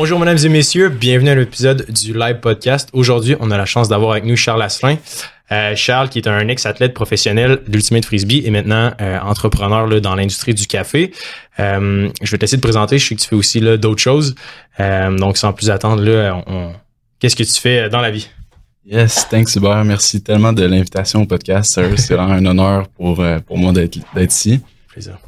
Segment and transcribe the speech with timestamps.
[0.00, 2.88] Bonjour mesdames et messieurs, bienvenue à l'épisode du live podcast.
[2.92, 4.96] Aujourd'hui, on a la chance d'avoir avec nous Charles Asselin.
[5.50, 10.14] Euh, Charles, qui est un ex-athlète professionnel d'Ultimate Frisbee et maintenant euh, entrepreneur là, dans
[10.14, 11.10] l'industrie du café.
[11.58, 12.96] Euh, je vais t'essayer de présenter.
[12.96, 14.36] Je sais que tu fais aussi là, d'autres choses.
[14.78, 16.70] Donc, sans plus attendre, là, on...
[17.18, 18.28] qu'est-ce que tu fais dans la vie?
[18.86, 19.84] Yes, thanks Hubert.
[19.84, 21.80] Merci tellement de l'invitation au podcast.
[21.96, 24.60] C'est vraiment un honneur pour, pour moi d'être ici.
[24.92, 25.18] Plaisir.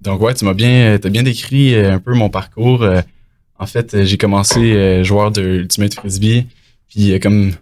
[0.00, 2.82] donc ouais, tu m'as bien, as bien décrit un peu mon parcours.
[3.58, 6.46] En fait, j'ai commencé joueur de Ultimate Frisbee.
[6.88, 7.56] Puis comme vous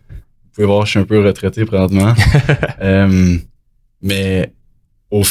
[0.52, 2.14] pouvez voir, je suis un peu retraité présentement.
[2.80, 3.36] euh,
[4.02, 4.52] mais
[5.10, 5.22] au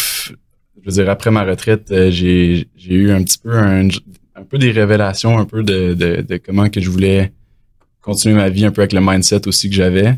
[0.83, 3.87] je veux dire, après ma retraite, euh, j'ai, j'ai eu un petit peu un,
[4.35, 7.31] un, peu des révélations un peu de, de, de, comment que je voulais
[8.01, 10.15] continuer ma vie un peu avec le mindset aussi que j'avais.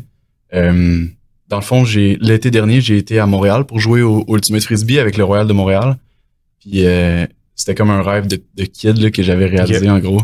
[0.54, 1.04] Euh,
[1.48, 4.98] dans le fond, j'ai l'été dernier, j'ai été à Montréal pour jouer au, Ultimate Frisbee
[4.98, 5.96] avec le Royal de Montréal.
[6.60, 10.22] Puis euh, c'était comme un rêve de, de kid là, que j'avais réalisé en gros.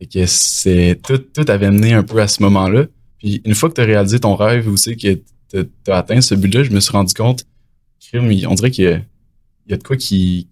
[0.00, 2.86] Et que c'est tout, tout avait mené un peu à ce moment-là.
[3.18, 6.20] Puis une fois que tu as réalisé ton rêve ou tu que tu as atteint
[6.20, 7.44] ce but-là, je me suis rendu compte,
[8.14, 10.48] on dirait qu'il y, y, a de quoi qui.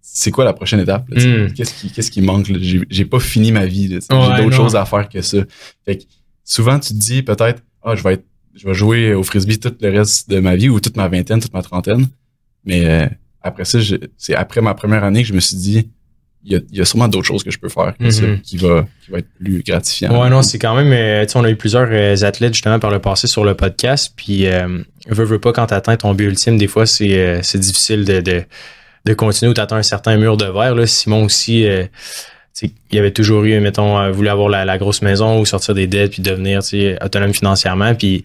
[0.00, 1.08] c'est quoi la prochaine étape?
[1.10, 1.52] Hmm.
[1.54, 2.50] Qu'est-ce qui, qu'est-ce qui manque?
[2.88, 3.88] J'ai pas fini ma vie.
[3.88, 3.98] J'ai
[4.42, 5.38] d'autres choses à faire que ça.
[5.84, 6.04] Fait que
[6.44, 9.74] souvent, tu te dis peut-être, ah, je vais être, je vais jouer au frisbee tout
[9.80, 12.06] le reste de ma vie ou toute ma vingtaine, toute ma trentaine.
[12.64, 13.06] Mais euh,
[13.42, 13.78] après ça,
[14.16, 15.90] c'est après ma première année que je me suis dit,
[16.44, 18.40] il y a, sûrement d'autres choses que je peux faire mm-hmm.
[18.40, 20.20] qui va, qui va être plus gratifiant.
[20.20, 22.78] Ouais, non, c'est quand même, euh, tu sais, on a eu plusieurs euh, athlètes justement
[22.78, 26.14] par le passé sur le podcast, puis euh, veux, veux pas, quand tu atteins ton
[26.14, 28.44] but ultime, des fois, c'est euh, difficile de, de,
[29.04, 30.74] de continuer ou tu un certain mur de verre.
[30.74, 30.86] Là.
[30.86, 31.66] Simon aussi,
[32.62, 36.22] il avait toujours eu, mettons, voulu avoir la, grosse maison ou sortir des dettes puis
[36.22, 36.60] devenir
[37.02, 37.94] autonome financièrement.
[37.94, 38.24] Puis,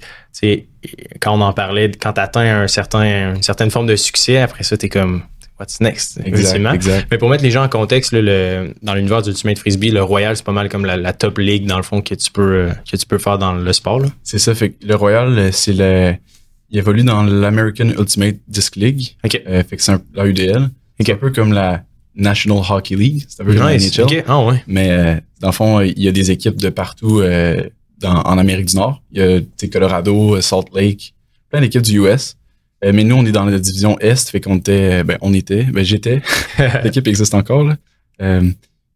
[1.19, 4.63] quand on en parlait, quand tu atteins un certain, une certaine forme de succès, après
[4.63, 5.23] ça, tu es comme
[5.63, 9.57] what's next, exact, Mais pour mettre les gens en contexte, le, dans l'univers du Ultimate
[9.57, 12.31] Frisbee, le Royal, c'est pas mal comme la, top league, dans le fond, que tu
[12.31, 14.01] peux, que tu peux faire dans le sport.
[14.23, 14.53] C'est ça.
[14.53, 16.15] Fait que le Royal, c'est le.
[16.69, 19.15] Il évolue dans l'American Ultimate Disc League.
[19.23, 19.41] OK.
[19.47, 20.69] Euh, fait que c'est un, la UDL.
[20.99, 21.83] C'est un peu comme la
[22.15, 23.23] National Hockey League.
[23.27, 24.23] C'est un peu comme la NHL.
[24.27, 24.63] Ah ouais.
[24.65, 27.61] Mais euh, dans le fond, il y a des équipes de partout euh,
[27.99, 29.01] dans, en Amérique du Nord.
[29.11, 31.13] Il y a Colorado, Salt Lake,
[31.51, 32.35] plein d'équipes du US.
[32.83, 35.63] Euh, mais nous, on est dans la division Est, fait qu'on était, ben, on était,
[35.63, 36.21] ben, j'étais.
[36.83, 37.77] L'équipe existe encore, là.
[38.21, 38.41] Euh,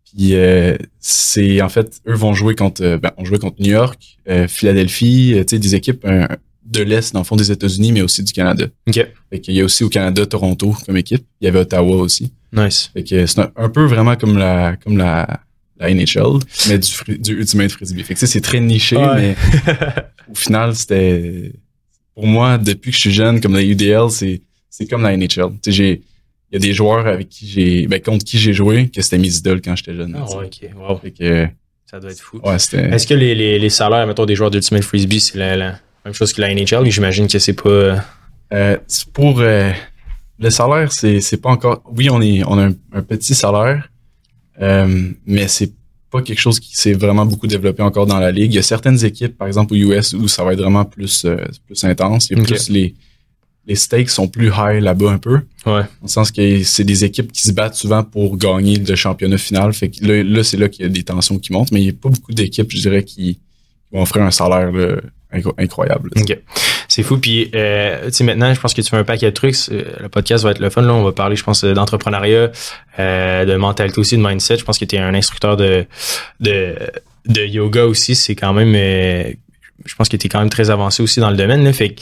[0.06, 4.18] puis euh, c'est en fait, eux vont jouer contre, ben, on jouait contre New York,
[4.47, 8.34] Philadelphie, tu sais, des équipes de l'Est, dans le fond des États-Unis, mais aussi du
[8.34, 8.66] Canada.
[8.88, 9.06] OK.
[9.30, 11.26] Fait qu'il y a aussi au Canada Toronto comme équipe.
[11.40, 12.31] Il y avait Ottawa aussi.
[12.53, 12.90] Nice.
[12.94, 15.42] Fait que c'est un, peu vraiment comme la, comme la,
[15.80, 18.03] la NHL, mais du, du Ultimate Frisbee.
[18.03, 19.36] Fait que c'est très niché, mais
[20.31, 21.53] au final, c'était
[22.17, 24.41] pour moi, depuis que je suis jeune, comme la UDL, c'est,
[24.72, 25.51] c'est comme la NHL.
[25.61, 26.01] Tu sais,
[26.51, 29.19] il y a des joueurs avec qui j'ai, ben, contre qui j'ai joué, que c'était
[29.19, 30.17] mes idoles quand j'étais jeune.
[30.17, 30.97] Ah, ouais, ok, wow.
[30.97, 31.47] Fait que,
[31.85, 32.39] ça doit être fou.
[32.44, 32.89] Ouais, c'était...
[32.89, 36.16] Est-ce que les, les, les salaires, mettons, des joueurs d'Ultimate Frisbee, c'est la, la, même
[36.16, 36.89] chose que la NHL?
[36.89, 38.03] J'imagine que c'est pas.
[38.51, 38.78] Euh,
[39.13, 39.72] pour euh,
[40.39, 41.84] le salaire, c'est, c'est pas encore.
[41.95, 43.91] Oui, on est, on a un, petit salaire,
[44.59, 45.72] euh, mais c'est
[46.17, 48.53] pas quelque chose qui s'est vraiment beaucoup développé encore dans la ligue.
[48.53, 51.25] Il y a certaines équipes, par exemple au US, où ça va être vraiment plus,
[51.25, 52.29] euh, plus intense.
[52.29, 52.95] Il y a plus les,
[53.66, 55.35] les stakes sont plus high là-bas un peu.
[55.66, 55.81] Ouais.
[55.81, 59.38] Dans le sens que c'est des équipes qui se battent souvent pour gagner le championnat
[59.38, 59.73] final.
[59.73, 61.85] Fait que là, là c'est là qu'il y a des tensions qui montent, mais il
[61.85, 63.39] n'y a pas beaucoup d'équipes, je dirais, qui,
[63.91, 64.73] vont offrir un salaire
[65.32, 66.10] incroyable.
[66.88, 67.18] C'est fou.
[67.18, 69.56] Puis, euh, tu sais, maintenant, je pense que tu fais un paquet de trucs.
[69.72, 70.82] Euh, le podcast va être le fun.
[70.82, 72.52] Là, on va parler, je pense, d'entrepreneuriat,
[73.00, 74.58] euh, de mentalité aussi, de mindset.
[74.58, 75.86] Je pense que tu es un instructeur de,
[76.40, 76.76] de,
[77.26, 78.16] de yoga aussi.
[78.16, 79.32] C'est quand même, euh,
[79.86, 81.64] je pense que tu es quand même très avancé aussi dans le domaine.
[81.64, 81.74] Là.
[81.74, 82.02] Fait que,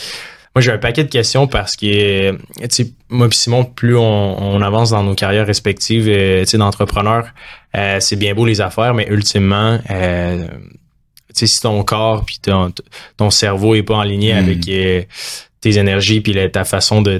[0.53, 2.38] moi, j'ai un paquet de questions parce que, tu
[2.69, 4.02] sais, moi puis Simon, plus on,
[4.42, 7.25] on, avance dans nos carrières respectives, euh, tu sais, d'entrepreneurs,
[8.00, 9.78] c'est bien beau les affaires, mais ultimement,
[11.35, 12.71] si ton corps puis ton,
[13.18, 14.38] ton cerveau est pas en ligne hmm.
[14.38, 15.04] avec euh,
[15.62, 17.19] tes énergies puis ta façon de,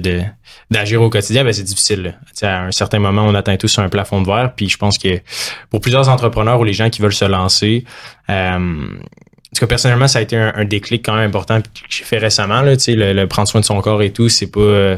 [0.70, 2.18] d'agir au quotidien, ben c'est difficile.
[2.42, 4.52] À un certain moment, on atteint tous un plafond de verre.
[4.54, 5.20] Puis je pense que
[5.70, 7.84] pour plusieurs entrepreneurs ou les gens qui veulent se lancer,
[8.30, 12.18] euh, en tout personnellement, ça a été un, déclic quand même important que j'ai fait
[12.18, 12.62] récemment.
[12.62, 14.96] Là, le, le prendre soin de son corps et tout, c'est pas euh,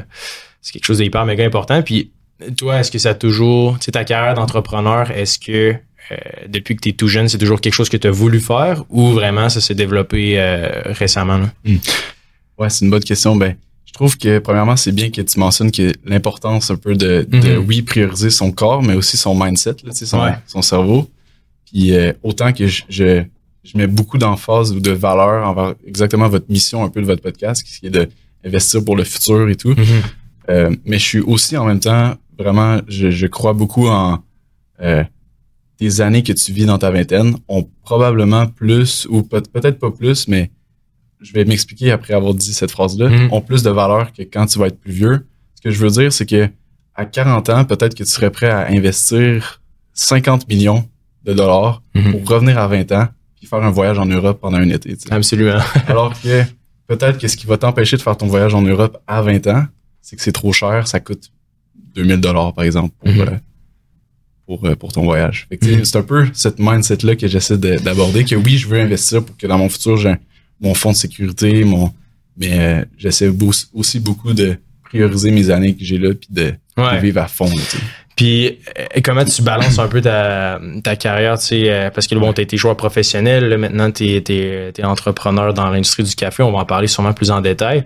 [0.62, 1.82] c'est quelque chose d'hyper méga important.
[1.82, 2.12] Puis
[2.56, 5.76] toi, est-ce que ça a toujours, tu sais, ta carrière d'entrepreneur, est-ce que
[6.48, 8.84] depuis que tu es tout jeune, c'est toujours quelque chose que tu as voulu faire
[8.88, 11.40] ou vraiment ça s'est développé euh, récemment?
[11.64, 11.76] Hmm.
[12.58, 13.36] Ouais, c'est une bonne question.
[13.36, 17.26] Ben, je trouve que premièrement, c'est bien que tu mentionnes que l'importance un peu de,
[17.28, 17.64] de, mhm.
[17.66, 21.10] oui, prioriser son corps, mais aussi son mindset, là, son, son cerveau.
[21.66, 23.22] Puis euh, autant que je, je,
[23.74, 27.62] mets beaucoup d'emphase ou de valeur envers exactement votre mission un peu de votre podcast,
[27.62, 28.08] qui est
[28.44, 29.74] d'investir pour le futur et tout.
[29.74, 30.76] Mhm.
[30.86, 34.22] mais je suis aussi en même temps, vraiment, je, je crois beaucoup en
[35.78, 39.90] tes années que tu vis dans ta vingtaine ont probablement plus, ou peut- peut-être pas
[39.90, 40.50] plus, mais
[41.20, 43.32] je vais m'expliquer après avoir dit cette phrase-là, Mhm.
[43.32, 45.26] ont plus de valeur que quand tu vas être plus vieux.
[45.54, 46.48] Ce que je veux dire, c'est que
[46.94, 49.60] à 40 ans, peut-être que tu serais prêt à investir
[49.94, 50.88] 50 millions
[51.24, 52.12] de dollars Mhm.
[52.12, 54.96] pour revenir à 20 ans puis faire un voyage en Europe pendant un été.
[55.10, 55.58] Absolument.
[55.88, 56.42] Alors que
[56.88, 59.64] peut-être que ce qui va t'empêcher de faire ton voyage en Europe à 20 ans,
[60.02, 61.30] c'est que c'est trop cher, ça coûte
[61.94, 63.20] 2000 dollars par exemple pour, Mhm.
[63.20, 63.30] euh,
[64.48, 65.46] pour, euh, pour ton voyage.
[65.60, 65.84] Tu Mhm.
[65.84, 69.36] C'est un peu cette mindset-là que j'essaie de- d'aborder, que oui, je veux investir pour
[69.36, 70.14] que dans mon futur, j'ai
[70.58, 71.92] mon fonds de sécurité, mon,
[72.38, 73.30] mais euh, j'essaie
[73.74, 76.54] aussi beaucoup de prioriser mes années que j'ai là puis de,
[77.02, 77.44] vivre à fond.
[77.44, 77.76] là, tu.
[78.16, 78.46] Puis
[78.78, 82.42] euh, comment tu balances un peu ta, ta carrière, tu sais, parce que bon, t'as
[82.42, 86.64] été joueur professionnel, là, maintenant t'es es, entrepreneur dans l'industrie du café, on va en
[86.64, 87.84] parler sûrement plus en détail.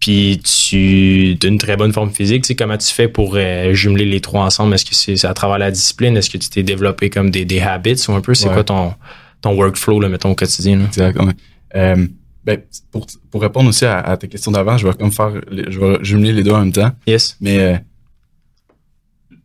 [0.00, 3.72] Puis tu as une très bonne forme physique, tu sais, comment tu fais pour euh,
[3.74, 4.72] jumeler les trois ensemble?
[4.74, 6.16] Est-ce que c'est à travers la discipline?
[6.16, 8.32] Est-ce que tu t'es développé comme des, des habits ou un peu?
[8.34, 8.54] C'est Ouais.
[8.54, 8.94] quoi ton,
[9.40, 10.78] ton workflow, là, mettons, au quotidien?
[10.78, 10.84] Là?
[10.84, 11.32] Exactement.
[11.74, 12.06] Euh,
[12.44, 12.60] ben,
[12.92, 15.98] pour, pour répondre aussi à, à ta question d'avant, je vais comme faire, je vais
[16.02, 16.92] jumeler les deux en même temps.
[17.06, 17.36] Yes.
[17.40, 17.76] Mais euh,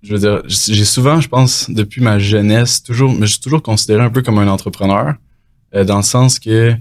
[0.03, 3.63] je veux dire, j'ai souvent, je pense, depuis ma jeunesse, toujours, mais je suis toujours
[3.63, 5.15] considéré un peu comme un entrepreneur,
[5.73, 6.75] dans le sens que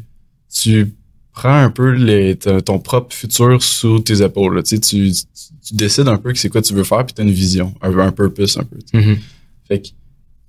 [0.52, 0.92] tu
[1.32, 4.56] prends un peu les, ton propre futur sous tes épaules.
[4.56, 4.62] là.
[4.62, 7.22] Tu, sais, tu, tu, décides un peu que c'est quoi tu veux faire, puis tu
[7.22, 8.78] as une vision, un, un purpose un peu.
[8.78, 9.06] tu sais.
[9.06, 9.18] Mhm.
[9.68, 9.88] Fait que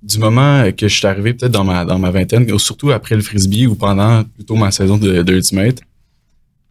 [0.02, 3.16] du moment que je suis arrivé peut-être dans ma, dans ma vingtaine, ou surtout après
[3.16, 5.80] le frisbee ou pendant plutôt ma saison de, de Ultimate,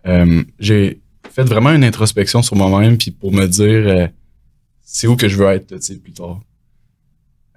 [0.06, 1.00] euh, j'ai
[1.32, 4.08] fait vraiment une introspection sur moi-même puis pour me dire euh,
[4.84, 6.42] c'est où que je veux être là, plus tard.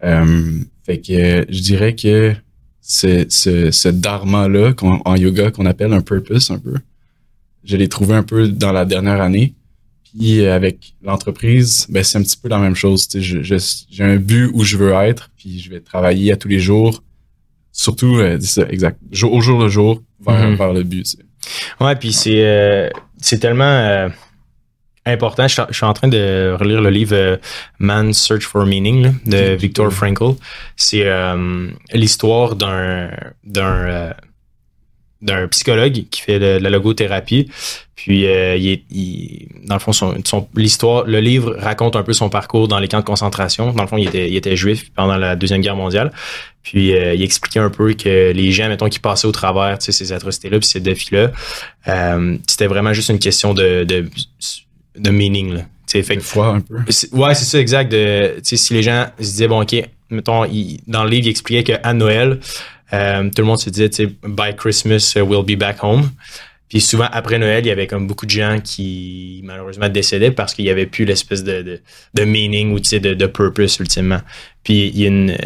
[0.02, 2.34] Euh, fait que je dirais que
[2.88, 6.74] ce, ce, ce dharma-là qu'on- en yoga qu'on appelle un purpose un peu,
[7.64, 9.54] je l'ai trouvé un peu dans la dernière année.
[10.04, 13.08] Puis avec l'entreprise, ben c'est un petit peu la même chose.
[13.08, 16.32] tu sais, je- je- J'ai un but où je veux être, puis je vais travailler
[16.32, 17.02] à tous les jours.
[17.72, 18.98] Surtout, euh, ça, exact.
[19.10, 20.54] Jour, au jour le jour, vers, Mhm.
[20.56, 21.02] vers le but.
[21.04, 21.18] tu sais.
[21.84, 22.88] Ouais, puis c'est euh,
[23.20, 24.08] c'est tellement euh,
[25.06, 25.46] important.
[25.48, 27.36] Je suis, je suis en train de relire le livre euh,
[27.78, 29.54] Man's Search for Meaning là, de Mhm.
[29.56, 30.34] Viktor Frankl.
[30.76, 33.10] C'est euh, l'histoire d'un
[33.44, 34.12] d'un euh,
[35.22, 37.50] d'un psychologue qui fait de, de la logothérapie.
[37.96, 42.02] Puis euh, il est, il- dans le fond, son, son- l'histoire, le livre raconte un
[42.02, 43.72] peu son parcours dans les camps de concentration.
[43.72, 46.12] Dans le fond, il était, il était juif pendant la deuxième guerre mondiale.
[46.62, 49.86] Puis euh, il expliquait un peu que les gens, mettons, qui passaient au travers, tu
[49.86, 51.30] sais, ces atrocités-là, puis ces défis-là,
[51.88, 54.08] euh, c'était vraiment juste une question de de,
[54.98, 55.52] de meaning.
[55.54, 55.60] Là.
[55.60, 56.76] Tu sais, fait que un peu.
[57.12, 57.90] Ouais, c'est ça, exact.
[57.92, 59.74] De, si les gens se disaient, bon, OK,
[60.10, 62.40] mettons, il- dans le livre, il expliquait qu'à Noël,
[62.92, 63.90] euh, tout le monde se disait,
[64.24, 66.10] by Christmas, uh, we'll be back home.
[66.68, 70.52] Puis souvent, après Noël, il y avait comme beaucoup de gens qui, malheureusement, décédaient parce
[70.54, 71.80] qu'il y avait plus l'espèce de, de,
[72.14, 74.20] de meaning ou, de, de purpose, ultimement.
[74.64, 75.36] Puis il y a une,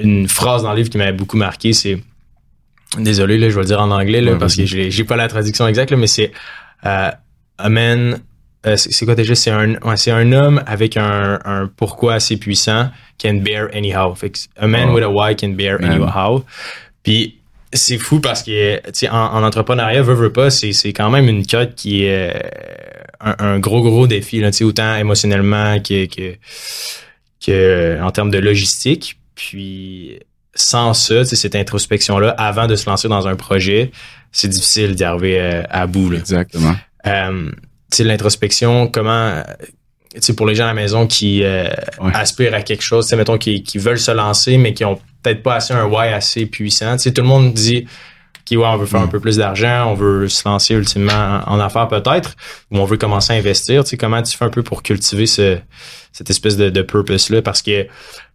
[0.00, 1.98] une phrase dans le livre qui m'avait beaucoup marqué, c'est,
[2.98, 4.66] désolé, là, je vais le dire en anglais, là, Ouais, parce que vas-y.
[4.66, 6.32] j'ai j'ai pas la traduction exacte, là, mais c'est,
[6.86, 7.10] euh,
[7.58, 8.18] a man
[8.66, 9.34] euh, c'est quoi déjà?
[9.34, 14.14] C'est un, ouais, c'est un homme avec un, un pourquoi assez puissant can bear anyhow.
[14.14, 14.94] Fait que a man Oh.
[14.94, 15.92] with a why can bear Man.
[15.92, 16.44] anyhow.
[17.02, 17.38] Puis
[17.72, 21.10] c'est fou parce que tu sais, en, en entrepreneuriat, veut, veut pas, c'est, c'est quand
[21.10, 22.38] même une cote qui est euh,
[23.20, 26.34] un, un gros, gros défi, là, tu sais, autant émotionnellement que, que,
[27.44, 29.18] que euh, en termes de logistique.
[29.34, 30.18] Puis
[30.54, 33.90] sans ça, cette introspection-là, avant de se lancer dans un projet,
[34.32, 36.10] c'est difficile d'y arriver à bout.
[36.10, 36.18] Là.
[36.18, 36.76] Exactement.
[38.00, 39.42] L'introspection, comment, euh,
[40.14, 41.68] tu sais, pour les gens à la maison qui euh,
[42.00, 42.10] Ouais.
[42.14, 45.54] aspirent à quelque chose, mettons, qui, qui veulent se lancer, mais qui ont peut-être pas
[45.56, 46.96] assez un why assez puissant.
[46.96, 47.86] Tu sais, tout le monde dit,
[48.40, 49.04] OK, ouais, on veut faire Mm.
[49.04, 52.34] un peu plus d'argent, on veut se lancer ultimement en, en affaires peut-être,
[52.70, 53.84] ou on veut commencer à investir.
[53.84, 55.58] Tu sais, comment tu fais un peu pour cultiver ce,
[56.12, 57.40] cette espèce de, de purpose-là?
[57.40, 57.86] Parce que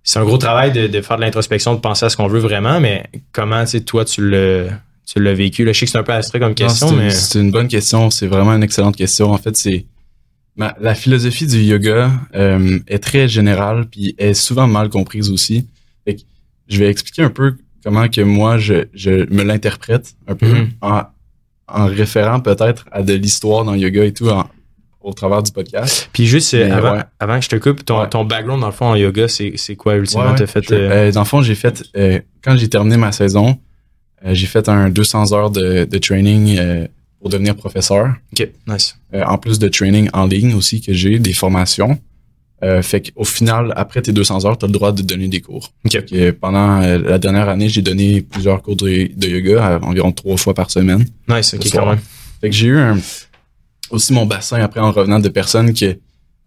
[0.04, 2.40] c'est un gros travail de, de faire de l'introspection, de penser à ce qu'on veut
[2.40, 4.70] vraiment, mais comment, tu sais, toi, tu le
[5.12, 5.64] tu l'as vécu?
[5.66, 7.10] Là, je sais que c'est un peu abstrait comme question, mais...
[7.12, 8.10] C'est une bonne question.
[8.10, 9.32] C'est vraiment une excellente question.
[9.32, 9.86] En fait, c'est
[10.58, 15.66] ma- la philosophie du yoga euh, est très générale puis est souvent mal comprise aussi.
[16.06, 16.22] Fait que
[16.68, 20.70] je vais expliquer un peu comment que moi je, je me l'interprète un peu Mhm.
[20.82, 21.04] en,
[21.70, 24.48] en référant peut-être à de l'histoire dans le yoga et tout en-
[25.00, 26.10] au travers du podcast.
[26.12, 27.04] Puis juste Mais avant, ouais.
[27.20, 28.10] avant que je te coupe, ton, Ouais.
[28.10, 30.26] ton background dans le fond en yoga, c'est, quoi ultimement?
[30.32, 30.72] Ouais, T'as ouais, fait.
[30.74, 33.58] euh, Euh, dans le fond, j'ai fait euh, quand j'ai terminé ma saison,
[34.24, 36.88] j'ai fait un 200 heures de, de training euh,
[37.20, 38.14] pour devenir professeur.
[38.34, 38.96] Ok, nice.
[39.14, 42.00] Euh, en plus de training en ligne aussi que j'ai, des formations.
[42.64, 45.42] Euh, fait qu'au final, après tes 200 heures, tu as le droit de donner des
[45.42, 45.72] cours.
[45.86, 45.92] Ok.
[45.92, 50.12] Fait que pendant euh, la dernière année, j'ai donné plusieurs cours de, de yoga, environ
[50.12, 51.06] trois fois par semaine.
[51.30, 52.00] Nice, ok, quand même.
[52.42, 52.98] Fait que j'ai eu un-
[53.92, 55.98] aussi mon bassin après en revenant de personnes que,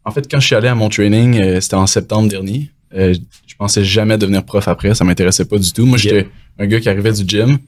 [0.05, 2.71] en fait, quand je suis allé à mon training, euh, c'était en septembre dernier.
[2.95, 3.15] Euh,
[3.47, 5.87] je pensais jamais devenir prof après, ça m'intéressait pas du tout.
[5.87, 6.29] Moi, j'étais
[6.59, 7.59] un gars qui arrivait du gym,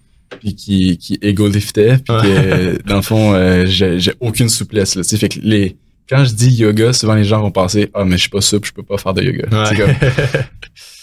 [0.41, 4.95] puis qui, qui ego-liftait, puis que, dans le fond, euh, j'ai aucune souplesse.
[4.97, 5.17] Là, tu sais.
[5.19, 5.77] fait que les,
[6.09, 8.67] quand je dis yoga, souvent les gens vont penser «Ah, mais je suis pas souple,
[8.69, 9.47] je peux pas faire de yoga.
[9.67, 9.95] C'est comme-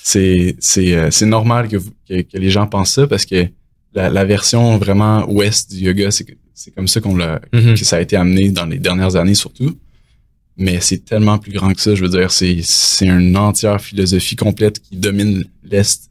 [0.03, 3.47] c'est c'est euh, c'est normal que, vous- que que les gens pensent ça parce que
[3.93, 7.75] la, la version vraiment ouest du yoga c'est c'est comme ça qu'on l'a Mhm.
[7.75, 9.77] que ça a été amené dans les dernières années surtout
[10.59, 14.35] mais c'est tellement plus grand que ça je veux dire c'est c'est une entière philosophie
[14.35, 16.09] complète qui domine l'est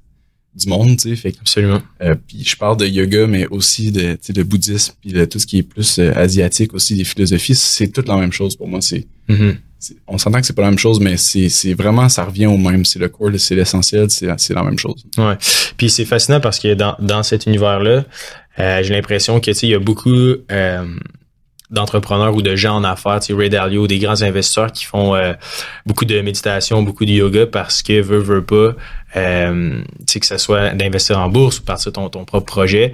[0.57, 1.81] du monde tu sais fait que Absolument.
[2.03, 5.25] euh, puis je parle de yoga mais aussi de tu sais de bouddhisme puis de
[5.25, 8.57] tout ce qui est plus euh, asiatique aussi des philosophies c'est toute la même chose
[8.57, 9.57] pour moi c'est Mhm.
[9.79, 12.47] c'est- on s'entend que c'est pas la même chose, mais c'est c'est vraiment, ça revient
[12.47, 12.87] au même.
[12.87, 15.05] C'est le core, c'est l'essentiel, c'est c'est la même chose.
[15.19, 15.37] Ouais.
[15.77, 18.07] Puis c'est fascinant parce que dans, dans cet univers-là,
[18.59, 20.17] euh, j'ai l'impression que tu sais, il y a beaucoup
[21.71, 25.15] d'entrepreneurs ou de gens en affaires, tu sais, Ray Dalio, des grands investisseurs qui font
[25.15, 25.35] euh,
[25.85, 28.75] beaucoup de méditation, beaucoup de yoga parce que veut, veut pas,
[29.17, 32.93] euh, tu sais, que ce soit d'investir en bourse ou partir ton, ton propre projet.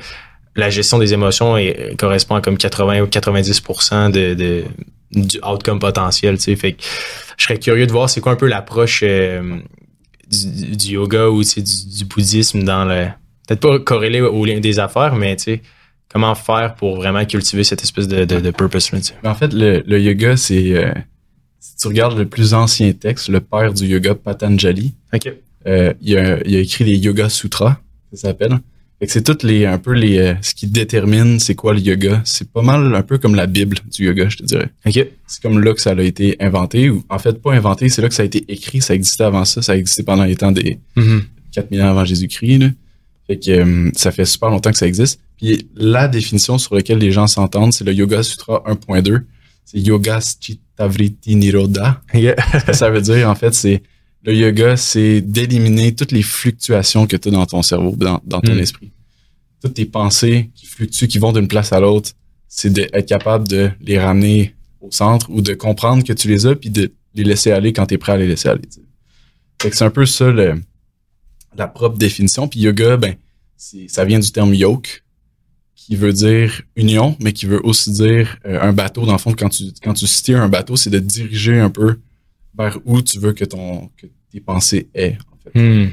[0.57, 4.65] La gestion des émotions est- correspond à comme 80 ou 90% de, de,
[5.13, 6.57] du outcome potentiel, tu sais.
[6.57, 6.83] Fait que
[7.37, 9.59] je serais curieux de voir c'est quoi un peu l'approche euh,
[10.31, 13.07] du, yoga ou tu du, du bouddhisme dans le.
[13.47, 15.63] Peut-être pas corrélé au lien des affaires, mais tu sais,
[16.15, 19.15] comment faire pour vraiment cultiver cette espèce de, de, de purpose-là, tu sais.
[19.23, 20.93] Mais en fait, le, le yoga, c'est euh,
[21.61, 25.29] si tu regardes le plus ancien texte, le père du yoga, Patanjali, OK.
[25.67, 27.79] euh, il, a, il a écrit les Yoga Sutras,
[28.13, 28.59] ça s'appelle.
[29.07, 32.23] C'est toutes les un peu les euh, ce qui détermine c'est quoi le yoga.
[32.25, 34.71] C'est pas mal un peu comme la Bible du yoga, je te dirais.
[34.87, 35.07] OK.
[35.27, 38.09] C'est comme là que ça a été inventé, ou en fait pas inventé, c'est là
[38.09, 38.81] que ça a été écrit.
[38.81, 41.23] Ça existait avant ça, ça a existé pendant les temps des Mhm.
[41.53, 42.71] 4000 ans avant Jésus-Christ.
[43.27, 45.21] Fait que euh, ça fait super longtemps que ça existe.
[45.37, 49.23] Puis la définition sur laquelle les gens s'entendent, c'est le Yoga Sutra 1.2.
[49.65, 51.41] C'est Yoga Chittavriti.
[51.41, 53.83] Ce que ça veut dire, en fait, c'est
[54.25, 58.41] le yoga, c'est d'éliminer toutes les fluctuations que tu as dans ton cerveau, dans, dans
[58.41, 58.59] ton Mm.
[58.61, 58.91] esprit.
[59.63, 62.11] Toutes tes pensées qui fluctuent, qui vont d'une place à l'autre,
[62.49, 66.55] c'est d'être capable de les ramener au centre ou de comprendre que tu les as
[66.55, 68.63] puis de les laisser aller quand tu es prêt à les laisser aller.
[69.61, 70.55] Fait que c'est un peu ça le,
[71.57, 72.49] la propre définition.
[72.49, 73.15] Puis yoga, ben,
[73.57, 75.05] ça vient du terme yoke,
[75.87, 79.05] qui veut dire union, mais qui veut aussi dire euh, un bateau.
[79.05, 81.99] Dans le fond, quand tu, quand tu steers un bateau, c'est de diriger un peu
[82.57, 85.19] vers où tu veux que ton que tes pensées aient.
[85.31, 85.59] En fait.
[85.59, 85.91] Hmm.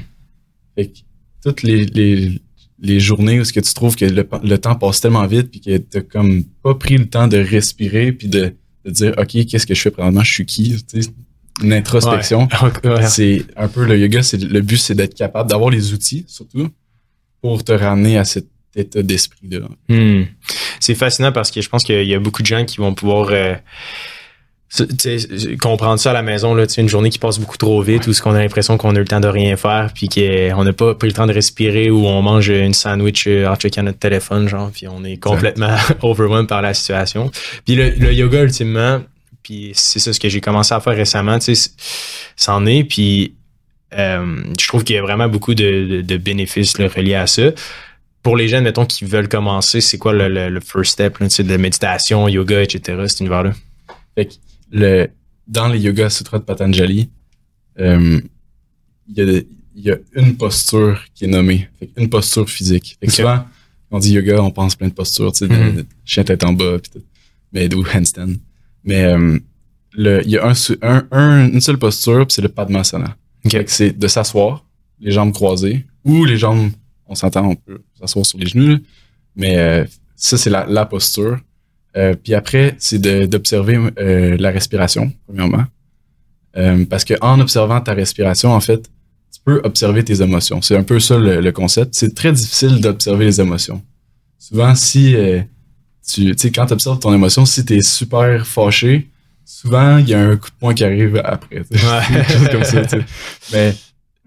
[0.74, 0.98] Fait que
[1.42, 2.40] toutes les, les,
[2.78, 5.60] les journées où ce que tu trouves que le, le temps passe tellement vite puis
[5.60, 8.54] que t'as comme pas pris le temps de respirer puis de,
[8.84, 10.22] de dire ok qu'est-ce que je fais présentement?
[10.22, 10.76] Je suis qui?
[11.62, 12.48] Une introspection
[12.84, 13.06] Ouais.
[13.06, 16.68] c'est un peu le yoga c'est le but c'est d'être capable d'avoir les outils surtout
[17.40, 20.22] pour te ramener à cet état d'esprit là Hmm.
[20.80, 23.28] C'est fascinant parce que je pense qu'il y a beaucoup de gens qui vont pouvoir
[23.30, 23.54] euh,
[25.60, 26.54] comprendre ça à la maison.
[26.54, 28.98] Là, une journée qui passe beaucoup trop vite ou ce qu'on a l'impression qu'on a
[28.98, 31.90] eu le temps de rien faire puis qu'on n'a pas pris le temps de respirer
[31.90, 35.76] ou on mange une sandwich euh, en checkant notre téléphone, genre, puis on est complètement
[36.02, 37.30] overwhelmed par la situation.
[37.66, 39.02] Puis le, le yoga, ultimement,
[39.42, 41.70] puis c'est ça ce que j'ai commencé à faire récemment, tu sais,
[42.36, 43.34] c'en est, puis
[43.94, 47.26] euh, je trouve qu'il y a vraiment beaucoup de, de- de bénéfices là, reliés à
[47.26, 47.50] ça
[48.22, 51.28] pour les jeunes, mettons, qui veulent commencer, c'est quoi le, le, le first step, là,
[51.28, 53.52] tu sais, de méditation, yoga, etc., cet univers-là?
[54.14, 54.32] Fait que
[54.70, 55.08] le,
[55.48, 57.10] dans les Yoga Sutras de Patanjali,
[57.80, 58.20] euh,
[59.08, 59.44] il
[59.74, 61.68] y, a y une posture qui est nommée.
[61.80, 62.96] Fait que une posture physique.
[63.00, 63.38] Fait que souvent,
[63.90, 65.76] quand on dit yoga, on pense plein de postures, tu sais, Mhm.
[65.78, 67.02] de chien tête en bas, pis tout.
[67.52, 68.34] Mais, ou handstand.
[68.84, 69.38] Mais, euh,
[69.94, 73.16] le, il y a un, un, un- une seule posture, c'est le Padmasana.
[73.44, 73.52] Ok.
[73.52, 74.64] Fait que c'est de s'asseoir,
[75.00, 76.70] les jambes croisées, ou les jambes,
[77.06, 78.78] on s'entend, on peut s'asseoir sur les genoux,
[79.36, 79.84] mais euh,
[80.16, 81.38] ça, c'est la, la posture.
[81.96, 85.64] Euh, puis après, c'est de- d'observer euh, la respiration, premièrement.
[86.56, 88.82] Euh, parce que en observant ta respiration, en fait,
[89.32, 90.62] tu peux observer tes émotions.
[90.62, 91.94] C'est un peu ça le, le concept.
[91.94, 93.82] C'est très difficile d'observer les émotions.
[94.38, 95.40] Souvent, si euh,
[96.06, 99.08] tu sais, quand tu observes ton émotion, si tu es super fâché,
[99.44, 101.58] souvent, il y a un coup de poing qui arrive après.
[101.70, 102.24] Ouais.
[102.28, 102.82] Chose comme ça.
[103.52, 103.74] Mais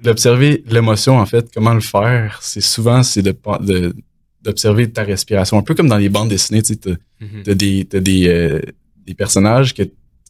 [0.01, 3.93] d'observer l'émotion, en fait, comment le faire, c'est souvent, c'est de, de
[4.41, 5.57] d'observer ta respiration.
[5.57, 8.61] Un peu comme dans les bandes dessinées, tu sais, t'as- t'as des, t'as des, euh,
[9.07, 9.81] des personnages que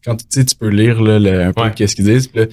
[0.06, 1.72] quand tu sais, tu peux lire là, le- un peu Ouais.
[1.76, 2.28] qu'est-ce qu'ils disent.
[2.28, 2.46] Puis là,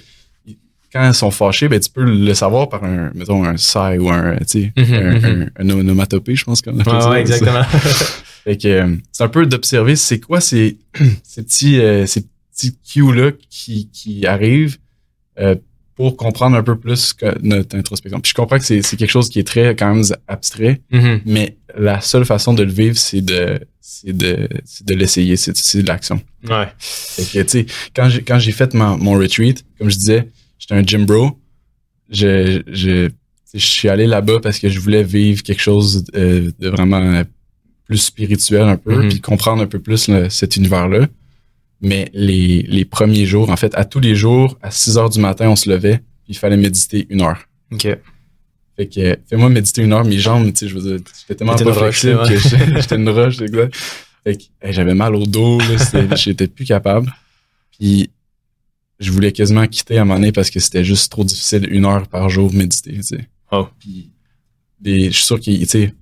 [0.92, 4.11] quand ils sont fâchés, ben, tu peux le savoir par un, mettons, un sigh ou
[4.11, 5.50] un, tu sais, Mhm, un, mhm.
[5.58, 7.11] un, un onomatopée, je pense qu'on appelle Ouais, ça.
[7.11, 7.62] ouais, exactement.
[8.44, 10.76] Fait que euh, c'est un peu d'observer c'est quoi ces,
[11.22, 14.78] ces petits euh, ces petits cues là qui, qui arrivent
[15.38, 15.54] euh,
[15.94, 18.18] pour comprendre un peu plus que notre introspection.
[18.20, 21.20] Puis je comprends que c'est c'est quelque chose qui est très quand même abstrait, Mhm.
[21.25, 25.56] mais la seule façon de le vivre c'est de c'est de c'est de l'essayer, c'est
[25.56, 26.20] c'est de l'action.
[26.49, 26.66] Ouais.
[26.78, 30.28] Fait que tu sais quand j'ai quand j'ai fait mon retreat, comme je disais,
[30.62, 31.38] j'étais un gym bro.
[32.11, 33.11] je, je,
[33.52, 37.23] je suis allé là-bas parce que je voulais vivre quelque chose euh, de vraiment
[37.87, 39.09] plus spirituel un peu, Mhm.
[39.09, 41.07] puis comprendre un peu plus le- cet univers-là.
[41.81, 45.19] Mais les, les premiers jours, en fait, à tous les jours, à 6 heures du
[45.19, 47.49] matin, on se levait, puis il fallait méditer une heure.
[47.73, 47.88] OK.
[48.76, 51.35] Fait que, euh, fais-moi méditer une heure, mes jambes, tu sais, je veux dire, j'étais
[51.35, 52.37] tellement pas flexible que
[52.81, 53.75] j'étais- une roche, exact.
[54.25, 55.59] Fait que, hey, j'avais mal au dos,
[56.16, 57.12] j'étais plus capable.
[57.76, 58.09] Puis,
[59.02, 61.85] je voulais quasiment quitter à un moment donné parce que c'était juste trop difficile, une
[61.85, 63.28] heure par jour méditer, tu sais.
[63.50, 63.68] Oh.
[63.78, 64.11] Puis,
[64.80, 65.94] des- je suis sûr qu'il, tu sais,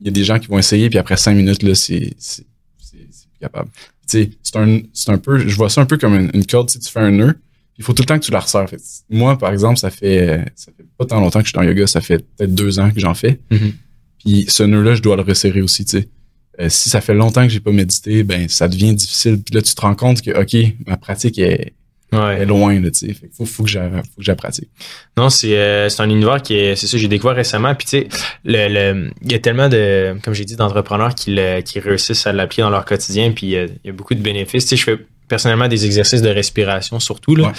[0.00, 2.44] il y a des gens qui vont essayer, puis après cinq minutes, là, c'est, c'est,
[2.44, 3.70] plus capable.
[3.70, 6.46] Tu sais, c'est un, c'est un peu, je vois ça un peu comme une, une
[6.46, 7.38] corde, si tu fais un nœud,
[7.78, 8.68] il faut tout le temps que tu la resserres.
[8.70, 11.62] Fait moi, par exemple, ça fait, ça fait pas tant longtemps que je suis dans
[11.62, 13.40] le yoga, ça fait peut-être deux ans que j'en fais.
[13.50, 13.72] Mhm.
[14.24, 16.08] Puis ce nœud-là, je dois le resserrer aussi, tu sais.
[16.58, 19.42] Euh, si ça fait longtemps que j'ai pas médité, ben ça devient difficile.
[19.42, 21.74] Puis là, tu te rends compte que, OK, ma pratique est,
[22.12, 22.40] Ouais.
[22.42, 23.16] est loin, là, tu sais.
[23.36, 24.68] Faut, faut que j'a- faut que je la pratique.
[25.16, 27.74] Non, c'est euh, c'est un univers qui est, c'est ça, j'ai découvert récemment.
[27.74, 28.08] Puis tu sais,
[28.44, 32.26] le, le, il y a tellement de, comme j'ai dit, d'entrepreneurs qui, le- qui réussissent
[32.26, 33.32] à l'appliquer dans leur quotidien.
[33.32, 34.64] Puis euh, il y a beaucoup de bénéfices.
[34.64, 34.98] Tu sais, je fais
[35.28, 37.48] personnellement des exercices de respiration surtout là.
[37.48, 37.52] Ouais.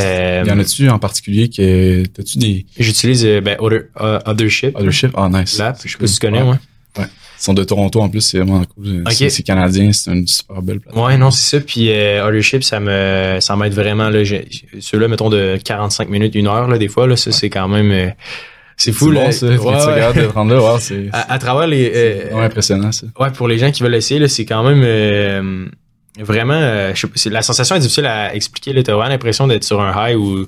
[0.00, 4.76] Euh, y en a-tu en particulier que, t'as-tu des J'utilise euh, ben, Other, euh, Othership.
[4.76, 5.10] othership?
[5.16, 5.58] Ah, nice.
[5.58, 6.54] L'app, je sais pas si tu connais, Ouais.
[6.98, 7.04] ouais.
[7.40, 9.04] Ils sont de Toronto en plus, c'est vraiment cool.
[9.06, 9.12] Ok.
[9.30, 11.06] C'est, canadien, c'est une super belle plateforme.
[11.06, 11.64] Ouais, non, c'est ça.
[11.64, 14.10] Puis euh, ça me ça m'aide vraiment.
[14.10, 14.24] Là,
[14.80, 17.90] ceux-là, mettons, de 45 minutes, une heure, là, des fois, là, ça, c'est quand même.
[17.92, 18.10] euh,
[18.76, 19.24] c'est fou, là.
[19.26, 19.46] bon, ça.
[19.46, 20.22] Ouais, ouais.
[20.22, 21.90] de prendre là, ouais, c'est, À, à travers les.
[21.94, 23.06] euh, impressionnant, ça.
[23.18, 25.66] Ouais, pour les gens qui veulent essayer, là, c'est quand même euh,
[26.18, 26.54] vraiment.
[26.54, 28.72] euh, je sais pas, la sensation est difficile à expliquer.
[28.72, 30.46] Là, t'as vraiment l'impression d'être sur un high où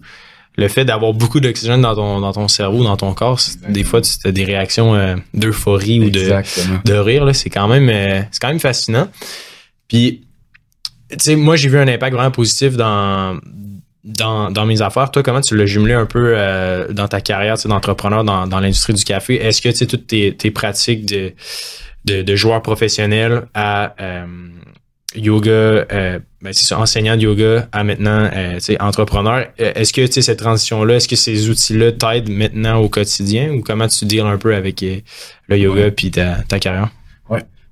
[0.56, 4.00] le fait d'avoir beaucoup d'oxygène dans ton dans ton cerveau, dans ton corps, des fois
[4.00, 6.32] tu as des réactions euh, d'euphorie ou de
[6.84, 9.08] de rire c'est quand même euh, quand même fascinant.
[9.88, 10.26] Puis
[11.10, 13.38] tu sais moi j'ai vu un impact vraiment positif dans
[14.02, 17.56] dans, dans mes affaires, toi, comment tu l'as jumelé un peu euh, dans ta carrière
[17.66, 19.34] d'entrepreneur dans, dans l'industrie du café?
[19.34, 21.34] Est-ce que tu sais, toutes tes, tes pratiques de,
[22.06, 23.94] de, de joueur professionnel à
[25.16, 30.38] yoga, euh, ben, c'est enseignant de yoga à maintenant euh, entrepreneur, euh, est-ce que cette
[30.38, 34.54] transition-là, est-ce que ces outils-là t'aident maintenant au quotidien ou comment tu deals un peu
[34.54, 35.00] avec euh,
[35.48, 35.90] le yoga Ouais.
[35.90, 36.90] puis ta, ta carrière?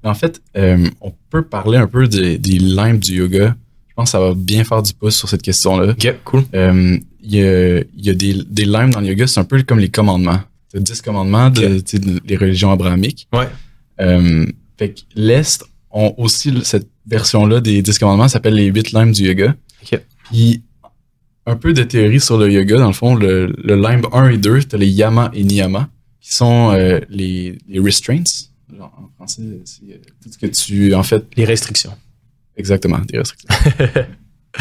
[0.05, 3.57] En fait, euh, on peut parler un peu des, des limbes du yoga.
[3.89, 5.91] Je pense que ça va bien faire du pouce sur cette question-là.
[5.91, 6.45] Ok, cool.
[6.55, 7.03] Il
[7.35, 9.89] y a, y a des, des limbes dans le yoga, c'est un peu comme les
[9.89, 10.41] commandements.
[10.69, 11.83] C'est 10 commandements de,
[12.25, 13.27] des religions abrahamiques.
[13.33, 13.49] Ouais.
[14.79, 19.25] Fait que l'Est ont aussi cette version-là des 10 commandements, s'appelle les 8 limbes du
[19.25, 19.57] yoga.
[19.83, 20.01] Ok.
[20.25, 20.63] Puis,
[21.47, 24.39] un peu de théorie sur le yoga, dans le fond, le, le limbe 1 et
[24.39, 25.89] 2, t'as les yama et niyama,
[26.21, 28.23] qui sont euh, les, les restraints.
[28.77, 31.95] Genre, en français, c'est euh, tout ce que tu, en fait, Les restrictions.
[32.57, 33.49] Exactement, des restrictions.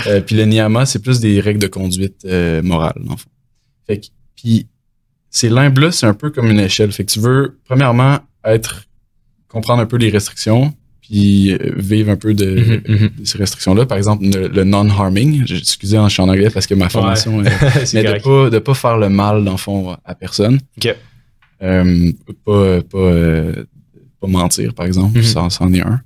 [0.05, 3.29] Euh, puis le niyama, c'est plus des règles de conduite euh, morale, dans le fond.
[3.88, 4.67] Fait que, puis
[5.29, 6.91] ces limbes-là, c'est un peu comme une échelle.
[6.91, 8.83] Fait que tu veux, premièrement, être,
[9.47, 10.73] comprendre un peu les restrictions,
[11.09, 13.09] puis euh, vivre un peu de, Mhm, mhm.
[13.19, 13.85] de ces restrictions-là.
[13.85, 15.43] Par exemple, le, le non-harming.
[15.49, 18.73] Excusez, je suis en anglais parce que ma formation est mais de pas, de pas
[18.73, 20.59] faire le mal, dans le fond, à personne.
[20.77, 20.95] Ok.
[21.63, 22.11] Euh,
[22.45, 23.65] pas, pas, euh,
[24.19, 25.17] pas mentir, par exemple.
[25.17, 25.23] Mhm.
[25.23, 26.01] Ça, c'en est un.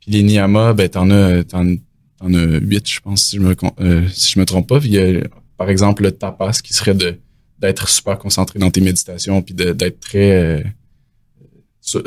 [0.00, 4.08] Puis les niyamas, ben, t'en as, t'en, as huit, je pense, si je me, euh,
[4.08, 4.80] si je me trompe pas.
[4.80, 5.20] Puis il y a,
[5.58, 7.18] par exemple, le tapas, qui serait de,
[7.58, 10.62] d'être super concentré dans tes méditations, puis d'être très euh,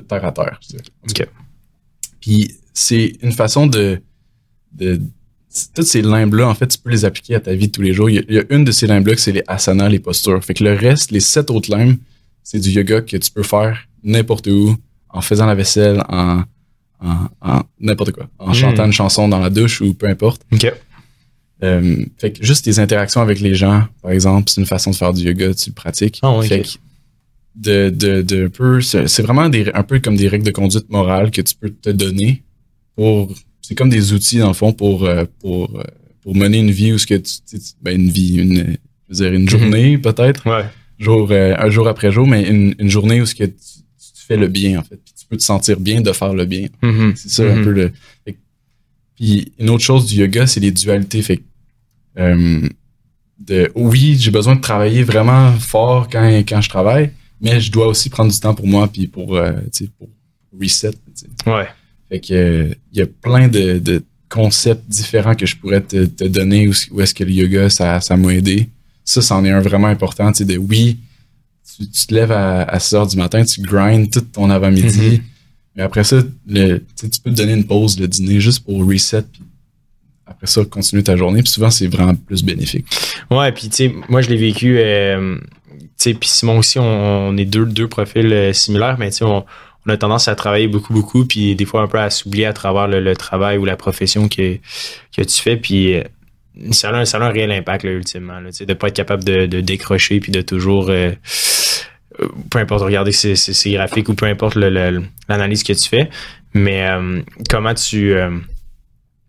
[0.08, 0.60] terre à terre.
[0.68, 1.24] je.
[2.24, 4.00] Puis c'est une façon de,
[4.72, 5.02] de
[5.76, 7.94] toutes ces limbes-là, en fait, tu peux les appliquer à ta vie de tous les
[7.94, 8.10] jours.
[8.10, 10.00] Il y a, il y a une de ces limbes-là que c'est les asanas, les
[10.00, 10.42] postures.
[10.42, 11.98] Fait que le reste, les sept autres limbes,
[12.42, 14.74] c'est du yoga que tu peux faire n'importe où,
[15.10, 16.44] en faisant la vaisselle, en,
[17.02, 18.54] en, en n'importe quoi, en Mm.
[18.54, 20.44] chantant une chanson dans la douche ou peu importe.
[20.54, 20.72] Ok.
[21.62, 24.96] Euh, fait que juste tes interactions avec les gens, par exemple, c'est une façon de
[24.96, 26.20] faire du yoga, tu le pratiques.
[26.22, 26.64] Ah ouais, fait ok.
[26.66, 26.70] que
[27.56, 30.90] de, de, de un peu, c'est vraiment des, un peu comme des règles de conduite
[30.90, 32.44] morale que tu peux te donner
[32.96, 35.84] pour, c'est comme des outils dans le fond pour, euh, pour, euh,
[36.22, 38.78] pour mener une vie où ce que tu, tu sais, ben une vie, une,
[39.10, 40.66] je veux dire une journée peut-être, Ouais.
[41.00, 44.26] jour, euh, un jour après jour, mais une, une journée où ce que tu, tu
[44.28, 46.68] fais le bien en fait, puis tu peux te sentir bien de faire le bien.
[46.82, 47.14] Mhm.
[47.16, 47.64] C'est ça un Mhm.
[47.64, 47.92] peu le.
[48.26, 48.36] fait
[49.16, 51.22] Puis une autre chose du yoga, c'est les dualités.
[51.22, 51.42] Fait
[52.18, 52.62] euh,
[53.40, 57.12] de oui, j'ai besoin de travailler vraiment fort quand, quand je travaille,
[57.44, 59.52] mais je dois aussi prendre du temps pour moi puis pour, euh,
[60.00, 60.08] pour
[60.60, 60.94] reset.
[61.46, 61.68] Ouais.
[62.10, 66.24] Fait que il y a plein de, de concepts différents que je pourrais te, te
[66.24, 68.70] donner où, où est-ce que le yoga ça, ça m'a aidé.
[69.04, 70.32] Ça, c'en est un vraiment important.
[70.32, 71.00] Tu de oui,
[71.78, 75.10] tu, tu te lèves à, à 6 heures du matin, tu grindes tout ton avant-midi.
[75.12, 75.20] Mhm.
[75.76, 79.24] Mais après ça, le, tu peux te donner une pause le dîner juste pour reset.
[79.24, 79.42] Puis
[80.26, 81.44] après ça, continuer ta journée.
[81.44, 82.86] Puis souvent, c'est vraiment plus bénéfique.
[83.30, 85.38] Ouais, puis tu sais, moi je l'ai vécu euh,
[85.98, 89.46] puis Simon aussi, on, est deux, deux profils similaires, mais on,
[89.86, 92.54] on a tendance à travailler beaucoup, beaucoup, puis des fois un peu à s'oublier à
[92.54, 94.58] travers le, travail ou la profession que,
[95.16, 95.58] que tu fais.
[95.58, 96.02] Puis
[96.72, 98.40] ça a, un, ça a un réel impact, là, ultimement.
[98.40, 101.12] Là, de ne pas être capable de, de décrocher puis de toujours, euh,
[102.22, 106.10] euh, peu importe, regarder ces, graphiques ou peu importe l'analyse que tu fais.
[106.54, 108.14] Mais euh, comment tu.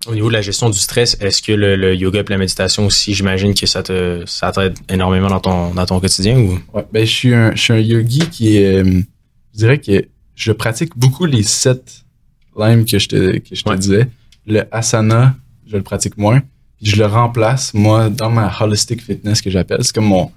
[0.07, 3.15] Au niveau de la gestion du stress, est-ce que le, yoga et la méditation aussi,
[3.15, 6.61] j'imagine que ça te ça t'aide énormément dans ton, dans ton quotidien ou?
[6.73, 8.85] Ouais, ben, je suis un, je suis un yogi qui est.
[8.85, 9.03] je
[9.55, 12.05] dirais que je pratique beaucoup les sept
[12.57, 14.09] limes que je te, que je te disais.
[14.47, 15.37] Le asana,
[15.67, 16.43] je le pratique moins
[16.85, 19.83] je le remplace, moi, dans ma holistic fitness que j'appelle.
[19.83, 20.31] C'est comme mon,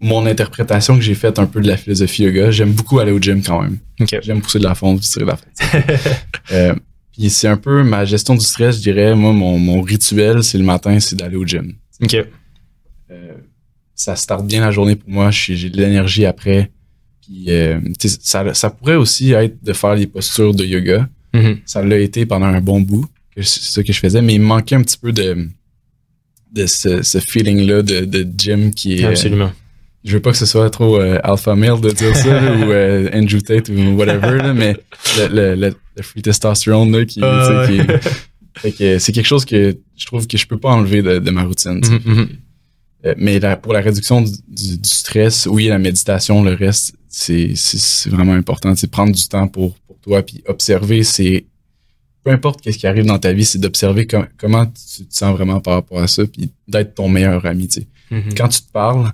[0.00, 2.50] mon interprétation que j'ai faite un peu de la philosophie yoga.
[2.50, 3.78] J'aime beaucoup aller au gym quand même.
[4.22, 5.84] J'aime pousser de la fonte, tirer de la fonte.
[6.52, 6.74] euh,
[7.20, 9.14] puis c'est un peu ma gestion du stress, je dirais.
[9.14, 11.74] Moi, mon, mon rituel, c'est le matin, c'est d'aller au gym.
[12.02, 12.16] OK.
[13.10, 13.32] Euh,
[13.94, 15.30] ça starte bien la journée pour moi.
[15.30, 16.70] J'ai de l'énergie après.
[17.20, 21.08] Puis euh, ça, ça pourrait aussi être de faire les postures de yoga.
[21.34, 21.58] Mm-hmm.
[21.66, 23.06] Ça l'a été pendant un bon bout
[23.36, 25.48] c'est ce que je faisais, mais il manquait un petit peu de,
[26.52, 29.04] de ce, ce feeling-là de, de gym qui est.
[29.04, 29.52] Absolument.
[30.04, 33.08] je veux pas que ce soit trop euh, alpha male de dire ça, ou euh,
[33.12, 34.76] Andrew Tate ou whatever, là, mais
[35.18, 40.26] le, le, le, free testosterone là, qui, uh, qui c'est quelque chose que je trouve
[40.26, 41.78] que je peux pas enlever de, de ma routine.
[41.78, 42.28] Mm -hmm.
[43.06, 47.54] euh, mais pour la réduction du, du, du, stress, oui, la méditation, le reste, c'est
[48.06, 48.74] vraiment important.
[48.76, 51.46] C'est prendre du temps pour, pour toi, puis observer, c'est
[52.22, 54.06] peu importe qu'est-ce qui arrive dans ta vie, c'est d'observer
[54.38, 57.68] comment tu te sens vraiment par rapport à ça, puis d'être ton meilleur ami.
[57.68, 57.86] Tu sais.
[58.10, 58.34] Mm-hmm.
[58.36, 59.12] Quand tu te parles,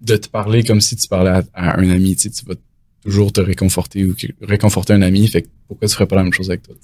[0.00, 2.54] de te parler comme si tu parlais à, un ami, tu, sais, tu vas
[3.04, 5.26] toujours te réconforter ou réconforter un ami.
[5.28, 6.74] Fait que pourquoi tu ferais pas la même chose avec toi?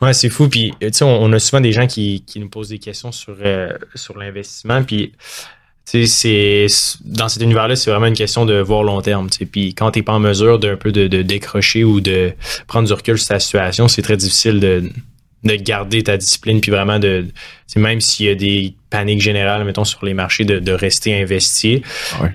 [0.00, 0.48] Ouais, c'est fou.
[0.48, 3.36] Puis, tu sais, on, a souvent des gens qui, qui nous posent des questions sur,
[3.40, 4.82] euh, sur l'investissement.
[4.82, 5.12] Puis,
[6.06, 6.66] c'est
[7.04, 9.28] dans cet univers-là, c'est vraiment une question de voir long terme.
[9.30, 12.32] Puis quand tu n'es pas en mesure d'un peu de, décrocher ou de
[12.66, 14.90] prendre du recul sur ta situation, c'est très difficile de,
[15.44, 17.26] de garder ta discipline puis vraiment de
[17.76, 21.82] même s'il y a des paniques générales mettons sur les marchés de, rester investi
[22.20, 22.30] ouais.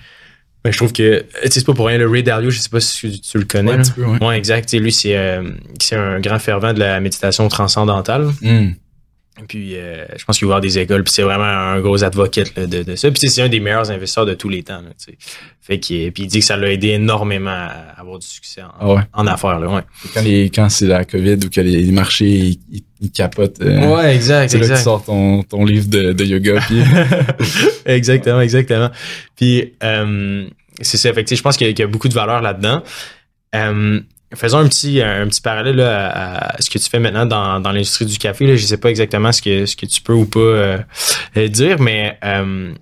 [0.66, 3.20] Mais je trouve que c'est pas pour rien le Ray Dalio je sais pas si
[3.20, 4.24] tu, le connais ouais, un petit peu, ouais.
[4.24, 8.72] ouais exact lui c'est euh, c'est un grand fervent de la méditation transcendantale mm.
[9.48, 12.04] Puis euh, je pense qu'il va y avoir des écoles, puis c'est vraiment un gros
[12.04, 13.10] advocate là, de, de, ça.
[13.10, 14.82] Puis c'est un des meilleurs investisseurs de tous les temps.
[14.82, 14.92] Là,
[15.60, 18.70] fait qu'il puis il dit que ça l'a aidé énormément à avoir du succès en,
[18.80, 19.02] ah ouais.
[19.12, 19.60] en affaires.
[19.60, 19.82] Là, ouais.
[20.14, 23.60] Quand, les, quand c'est la COVID ou que les, marchés ils, ils capotent.
[23.62, 24.52] Euh, ouais, exact.
[24.52, 26.60] C'est là que tu sors ton, ton livre de, de yoga.
[26.68, 26.84] Puis...
[27.86, 28.92] exactement, exactement.
[29.36, 30.48] Puis euh,
[30.80, 31.12] c'est ça.
[31.12, 32.84] Fait que, je pense qu'il y, y, a beaucoup de valeur là-dedans.
[34.36, 38.06] Faisons un petit, un petit parallèle à, ce que tu fais maintenant dans, dans l'industrie
[38.06, 38.58] du café.
[38.58, 40.78] Je sais pas exactement ce que, ce que tu peux ou pas euh,
[41.50, 42.74] dire, mais euh,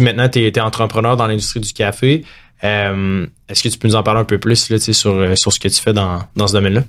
[0.00, 2.24] maintenant, tu es, entrepreneur dans l'industrie du café.
[2.64, 4.92] Euh, Est-ce que tu peux nous en parler un peu plus là, sur,
[5.38, 6.84] sur ce que tu fais dans, dans ce domaine-là?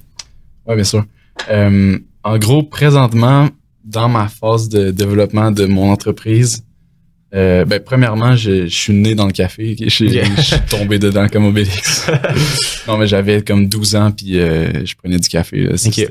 [0.66, 1.04] Oui, bien sûr.
[1.50, 3.50] Euh, en gros, présentement,
[3.84, 6.66] dans ma phase de développement de mon entreprise,
[7.36, 9.76] euh, ben, premièrement, je, je, suis né dans le café.
[9.80, 12.10] Je, je suis tombé dedans comme Obélix.
[12.88, 15.64] non, mais j'avais comme 12 ans, puis euh, je prenais du café.
[15.64, 16.08] Là, okay.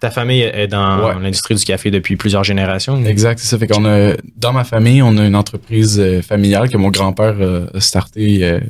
[0.00, 1.14] Ta famille est dans ouais.
[1.22, 3.04] l'industrie du café depuis plusieurs générations.
[3.04, 3.58] Exact, c'est ça.
[3.58, 7.36] Fait qu'on a, dans ma famille, on a une entreprise euh, familiale que mon grand-père
[7.72, 8.60] a starté euh,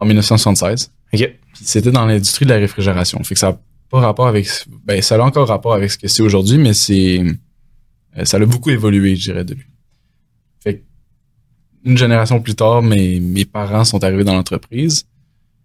[0.00, 0.92] en 1976.
[1.12, 1.38] Okay.
[1.54, 3.22] C'était dans l'industrie de la réfrigération.
[3.24, 3.58] Fait que ça n'a
[3.90, 4.48] pas rapport avec,
[4.84, 7.20] ben, ça a encore rapport avec ce que c'est aujourd'hui, mais c'est,
[8.24, 9.66] ça a beaucoup évolué, je dirais, depuis
[11.84, 15.04] une génération plus tard, mes, mes parents sont arrivés dans l'entreprise.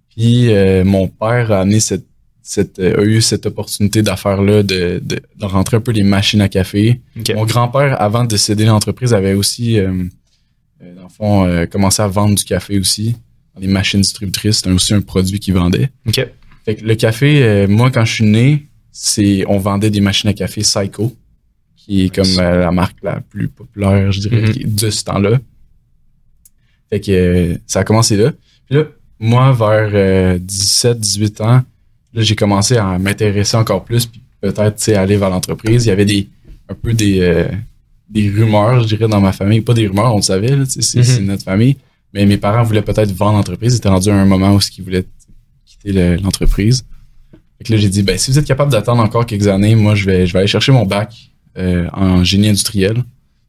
[0.09, 2.05] Puis euh, mon père a amené cette,
[2.41, 6.41] cette euh, a eu cette opportunité d'affaire-là de, de, de, rentrer un peu les machines
[6.41, 7.01] à café.
[7.19, 7.33] Okay.
[7.33, 9.91] Mon grand-père, avant de céder l'entreprise, avait aussi, euh,
[10.81, 13.15] euh dans le fond, euh, commencé à vendre du café aussi
[13.53, 14.57] dans les machines distributrices.
[14.57, 15.89] C'était aussi un produit qu'il vendait.
[16.07, 16.27] Okay.
[16.65, 20.33] Fait que le café, moi, quand je suis né, c'est on vendait des machines à
[20.33, 21.15] café Psycho,
[21.75, 24.75] qui est comme la marque la plus populaire, je dirais, Mm -hmm.
[24.75, 25.39] de ce temps-là.
[26.89, 28.31] Fait que euh, ça a commencé là.
[28.65, 28.85] Puis là,
[29.19, 31.61] moi, vers euh, 17, 18 ans,
[32.13, 35.85] là, j'ai commencé à m'intéresser encore plus, puis peut-être, tu sais, aller vers l'entreprise.
[35.85, 36.27] Il y avait des,
[36.69, 37.47] un peu des, euh,
[38.09, 39.61] des rumeurs, je dirais, dans ma famille.
[39.61, 41.03] Pas des rumeurs, on le savait, là, c'est, Mm-hmm.
[41.03, 41.77] c'est notre famille.
[42.13, 43.73] Mais mes parents voulaient peut-être vendre l'entreprise.
[43.73, 45.05] Ils étaient rendus à un moment où ils voulaient
[45.65, 46.85] quitter le, l'entreprise.
[47.57, 49.95] Fait que là, j'ai dit, ben, si vous êtes capable d'attendre encore quelques années, moi,
[49.95, 51.13] je vais, je vais aller chercher mon bac
[51.57, 53.03] euh, en génie industriel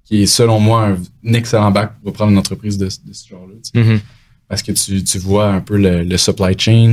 [0.09, 3.55] qui est selon moi un, excellent bac pour prendre une entreprise de, de ce genre-là.
[3.75, 4.01] Mm -hmm.
[4.49, 6.91] Parce que tu, tu vois un peu le, le supply chain,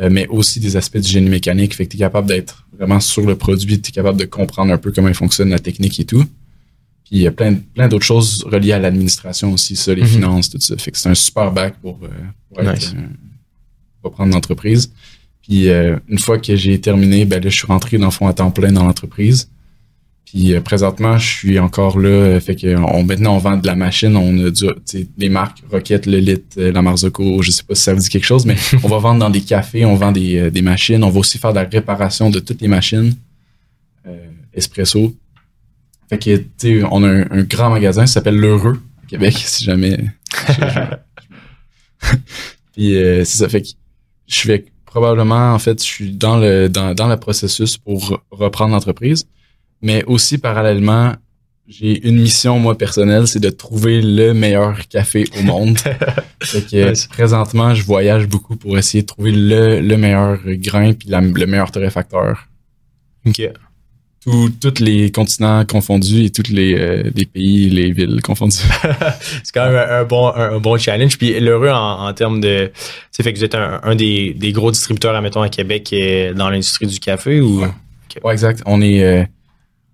[0.00, 1.74] euh, mais aussi des aspects du génie mécanique.
[1.74, 4.70] Fait que tu es capable d'être vraiment sur le produit, tu es capable de comprendre
[4.76, 6.24] un peu comment il fonctionne, la technique et tout.
[7.04, 10.14] Puis il y a plein, plein d'autres choses reliées à l'administration aussi, ça, les Mhm.
[10.16, 10.74] finances, tout ça.
[10.84, 12.08] Fait que c'est un super bac pour, euh,
[12.48, 12.94] pour, être, Nice.
[12.96, 13.08] euh,
[14.02, 14.82] pour prendre l'entreprise.
[15.42, 18.26] Puis euh, une fois que j'ai terminé, ben là, je suis rentré dans le fond
[18.32, 19.38] à temps plein dans l'entreprise.
[20.26, 22.08] Puis euh, présentement, je suis encore là.
[22.08, 24.16] euh, fait que on, maintenant, on vend de la machine.
[24.16, 24.66] On a du,
[25.16, 27.40] les marques Rocket, Lelite, euh, la Marzocco.
[27.42, 29.40] Je sais pas si ça vous dit quelque chose, mais on va vendre dans des
[29.40, 31.02] cafés, on vend des, des machines.
[31.04, 33.14] On va aussi faire de la réparation de toutes les machines
[34.06, 34.16] euh,
[34.52, 35.14] espresso.
[36.10, 39.34] Fait que, tu sais, on a un, un grand magasin, ça s'appelle L'Heureux, à Québec,
[39.44, 39.98] si jamais.
[42.74, 43.48] Puis, euh, c'est ça.
[43.48, 43.68] Fait que
[44.26, 48.18] je vais probablement, en fait, je suis dans le, dans, dans le processus pour re-
[48.30, 49.26] reprendre l'entreprise.
[49.82, 51.14] Mais aussi, parallèlement,
[51.68, 55.78] j'ai une mission, moi, personnelle, c'est de trouver le meilleur café au monde.
[56.42, 57.06] fait que, Nice.
[57.08, 61.46] présentement, je voyage beaucoup pour essayer de trouver le, le meilleur grain puis la- le
[61.46, 62.46] meilleur torréfacteur
[63.26, 63.42] OK.
[64.24, 68.58] tous tous les continents confondus et tous les, euh, les pays, les villes confondues.
[69.42, 71.18] c'est quand même un, un bon, un, un bon challenge.
[71.18, 72.70] Puis l'heureux en, en termes de.
[73.10, 76.32] Sais, fait que vous êtes un, un des, des gros distributeurs, admettons, à Québec euh,
[76.32, 77.62] dans l'industrie du café ou?
[77.62, 77.68] Ouais.
[78.22, 78.62] ouais, exact.
[78.66, 79.24] On est, euh,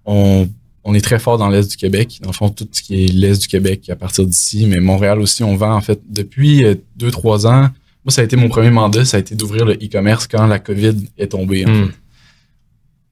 [0.05, 0.49] on,
[0.85, 2.19] on est très fort dans l'Est du Québec.
[2.23, 4.67] Dans le fond, tout ce qui est l'Est du Québec à partir d'ici.
[4.67, 7.69] Mais Montréal aussi, on vend en fait depuis euh, deux, trois ans.
[8.05, 10.59] Moi, ça a été mon premier mandat, ça a été d'ouvrir le e-commerce quand la
[10.59, 11.65] COVID est tombée.
[11.67, 11.87] En Hmm.
[11.87, 11.93] fait.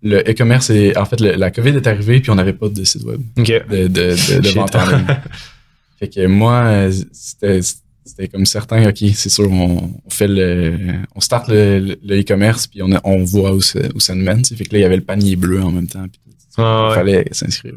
[0.03, 2.85] Le e-commerce est, en fait, le- la COVID est arrivée puis on n'avait pas de
[2.85, 3.21] site web.
[3.39, 3.47] OK.
[3.47, 5.07] de, de, de, vente en ligne.
[5.99, 7.61] fait que moi, euh, c'était,
[8.05, 10.77] c'était comme certain, OK, c'est sûr, on, on fait le,
[11.15, 14.43] on start le, e-commerce, puis on, on voit où ça, où ça nous mène.
[14.45, 16.07] Fait que là, il y avait le panier bleu en même temps.
[16.11, 16.19] puis.
[16.59, 17.75] Ah, Il fallait s'inscrire.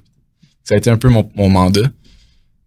[0.63, 1.89] Ça a été un peu mon, mon mandat.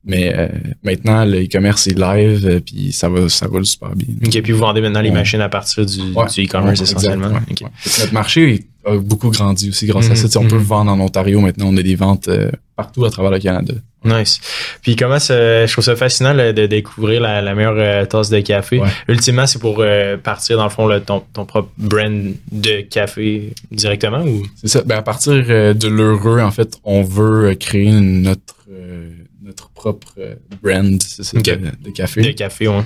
[0.09, 0.47] Mais euh,
[0.85, 4.14] maintenant, le e-commerce est live, euh, puis ça va, ça va super bien.
[4.25, 4.40] OK.
[4.40, 5.14] Puis vous vendez maintenant les Ouais.
[5.16, 6.27] machines à partir du, Ouais.
[6.33, 7.29] du e-commerce Ouais, essentiellement.
[7.31, 10.29] Notre marché a beaucoup grandi aussi grâce à Mhm, ça.
[10.29, 10.62] Sais, On peut mhm.
[10.62, 11.66] vendre en Ontario maintenant.
[11.71, 13.75] On a des ventes euh, partout à travers le Canada.
[14.07, 14.40] Nice.
[14.83, 18.31] Puis comment ça, je trouve ça fascinant là, de découvrir la, la meilleure euh, tasse
[18.31, 18.79] de café.
[18.81, 18.88] Ouais.
[19.09, 23.53] Ultimement, c'est pour euh, partir dans le fond là, ton, ton propre brand de café
[23.71, 24.42] directement ou?
[24.57, 24.83] C'est ça.
[24.85, 28.55] Ben, à partir euh, de l'heureux, en fait, on veut créer notre,
[29.42, 30.14] notre propre
[30.62, 32.23] brand ça, de, de café.
[32.23, 32.83] de café, ouais.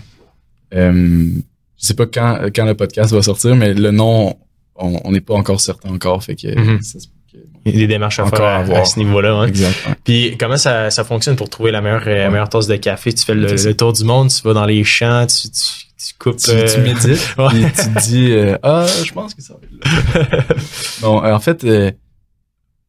[0.73, 4.37] Je sais pas quand, quand le podcast va sortir, mais le nom,
[4.75, 6.23] on n'est pas encore certain encore.
[6.23, 6.83] Fait que, Mhm.
[6.83, 7.07] ça se
[7.64, 8.81] Il y a des démarches à Encore faire à à, voir.
[8.83, 9.33] à ce niveau-là.
[9.43, 9.95] hein.
[10.05, 13.12] Puis comment ça, ça fonctionne pour trouver la meilleure, euh, la meilleure tasse de café?
[13.12, 15.61] Tu fais le, tour du monde, tu vas dans les champs, tu, tu,
[16.09, 16.37] tu coupes.
[16.38, 17.49] Tu, euh, tu médites, Ouais.
[17.51, 20.55] puis tu te dis, euh, ah, je pense que ça va être là.
[21.03, 21.90] Bon, euh, en fait, euh,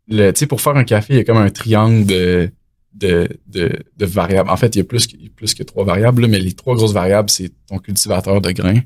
[0.08, 2.51] le, pour faire un café, il y a comme un triangle de,
[2.93, 4.49] de, de, de variables.
[4.49, 6.75] En fait, il y a plus que, plus que trois variables, là, mais les trois
[6.75, 8.82] grosses variables, c'est ton cultivateur de grains,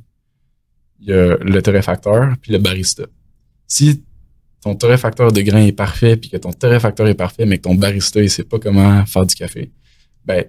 [0.99, 3.03] il y a le torréfacteur, puis le barista.
[3.67, 4.03] Si
[4.65, 7.75] ton torréfacteur de grains est parfait, puis que ton torréfacteur est parfait, mais que ton
[7.75, 9.69] barista, il sait pas comment faire du café,
[10.25, 10.43] ben,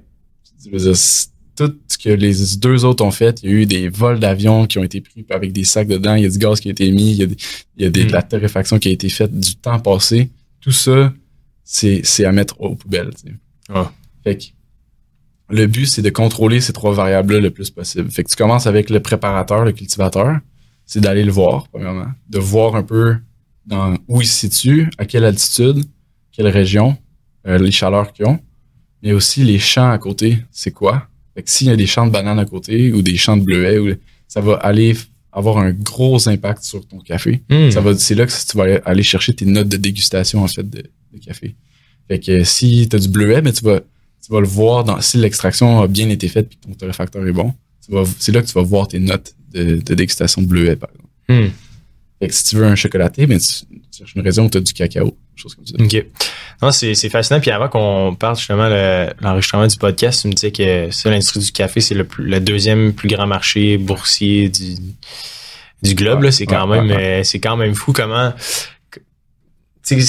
[0.65, 3.57] je veux dire, c'est- tout ce que les deux autres ont fait, il y a
[3.57, 6.29] eu des vols d'avions qui ont été pris avec des sacs dedans, il y a
[6.31, 7.37] du gaz qui a été mis, il y a, des-
[7.77, 10.31] il y a des- de la torréfaction qui a été faite du temps passé.
[10.61, 11.13] Tout ça,
[11.65, 13.11] c'est à mettre aux poubelles.
[13.15, 13.35] tu sais.
[13.71, 13.91] Ah.
[14.25, 14.45] Fait que
[15.51, 18.11] le but, c'est de contrôler ces trois variables-là le plus possible.
[18.11, 20.39] Fait que tu commences avec le préparateur, le cultivateur,
[20.85, 23.17] c'est d'aller le voir, premièrement, de voir un peu
[23.67, 25.85] dans où il se situe, à quelle altitude,
[26.33, 26.97] quelle région,
[27.47, 28.39] euh, les chaleurs qu'ils ont,
[29.03, 31.09] mais aussi les champs à côté, c'est quoi?
[31.35, 33.43] Fait que s'il y a des champs de bananes à côté ou des champs de
[33.45, 33.95] bleuets, ou-
[34.29, 34.97] ça va aller
[35.33, 37.43] avoir un gros impact sur ton café.
[37.51, 37.71] Hmm.
[37.71, 40.69] Ça va, c'est là que tu vas aller chercher tes notes de dégustation en fait
[40.69, 41.55] de, de café.
[42.09, 45.01] Fait que si tu as du bleuet, mais tu vas, tu vas le voir dans
[45.01, 47.53] si l'extraction a bien été faite et que ton torréfacteur est bon.
[48.19, 51.11] C'est là que tu vas voir tes notes de, de dégustation de bleuet par exemple.
[51.29, 51.53] Hmm.
[52.21, 54.57] Fait que si tu veux un chocolaté, mais tu, tu cherches une région où tu
[54.59, 55.75] as du cacao, chose comme ça.
[55.79, 56.07] OK.
[56.63, 57.41] Non, c'est, c'est fascinant.
[57.41, 61.41] Puis avant qu'on parte justement le, l'enregistrement du podcast, tu me disais que ça, l'industrie
[61.41, 64.77] du café, c'est le, plus- le deuxième plus grand marché boursier du,
[65.83, 66.23] du globe.
[66.23, 66.33] là.
[66.33, 68.33] C'est quand Ouais, même ouais, euh, c'est quand même fou comment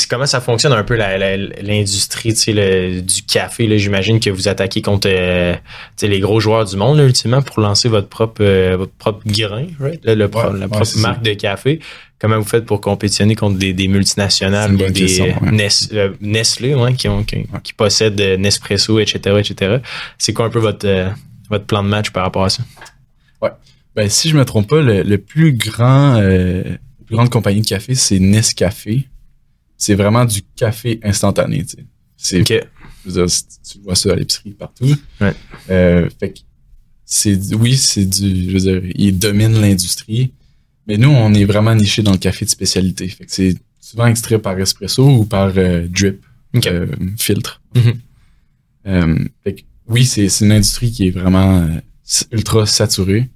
[0.10, 3.78] comment ça fonctionne un peu l'industrie du café.
[3.80, 5.56] J'imagine que vous attaquez contre euh,
[6.02, 9.68] les gros joueurs du monde là, ultimement pour lancer votre propre euh, votre propre grain,
[9.80, 10.04] right?
[10.04, 11.80] Là, le pro- Ouais, la ouais, propre marque de café.
[12.20, 15.52] Comment vous faites pour compétitionner contre des, des multinationales ou des question, ouais.
[15.52, 19.78] Nes- euh, Nestlé ouais, qui, ont, qui, qui possèdent euh, Nespresso, etc., etc.
[20.18, 20.88] C'est quoi un peu votre,
[21.52, 22.64] votre plan de match par rapport à ça?
[23.96, 27.68] Ben, si je me trompe pas, le, le plus grand, la plus grande compagnie de
[27.68, 29.08] café, c'est Nescafé.
[29.78, 31.86] C'est vraiment du café instantané, tu sais.
[32.20, 34.96] C'est, tu vois ça à l'épicerie partout.
[35.22, 35.34] Ouais.
[35.70, 36.40] Euh, fait que
[37.06, 40.34] c'est, oui, c'est du, je veux dire, ils dominent l'industrie.
[40.88, 43.08] Mais nous, on est vraiment niché dans le café de spécialité.
[43.08, 46.24] Fait que c'est souvent extrait par espresso ou par euh, drip,
[46.56, 46.66] OK.
[46.68, 46.88] euh,
[47.18, 47.62] filtre.
[48.88, 51.68] Euh, fait que, oui, c'est c'est une industrie qui est vraiment
[52.32, 53.30] ultra saturée.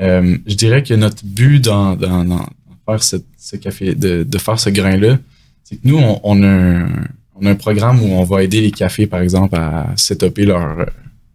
[0.00, 2.48] Euh, je dirais que notre but dans, dans, dans
[2.86, 5.18] faire ce, ce café, de, de faire ce grain-là,
[5.64, 6.88] c'est que nous, on, on a un,
[7.34, 10.80] on a un programme où on va aider les cafés, par exemple, à setuper leur,
[10.80, 10.84] euh,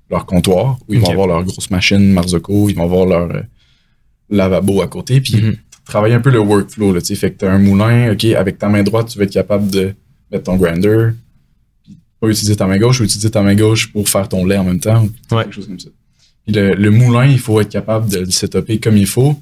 [0.09, 3.41] leur comptoir, où ils vont avoir leur grosse machine Marzocco, ils vont avoir leur euh,
[4.29, 5.55] lavabo à côté, puis Mhm.
[5.85, 7.15] travailler un peu le workflow, là, tu sais.
[7.15, 9.93] Fait que t'as un moulin, OK, avec ta main droite, tu vas être capable de
[10.31, 11.11] mettre ton grinder,
[11.83, 14.57] puis pas utiliser ta main gauche, ou utiliser ta main gauche pour faire ton lait
[14.57, 15.43] en même temps, ou Ouais.
[15.43, 15.89] quelque chose comme ça.
[16.45, 19.37] Puis le, le moulin, il faut être capable de le setuper comme il faut.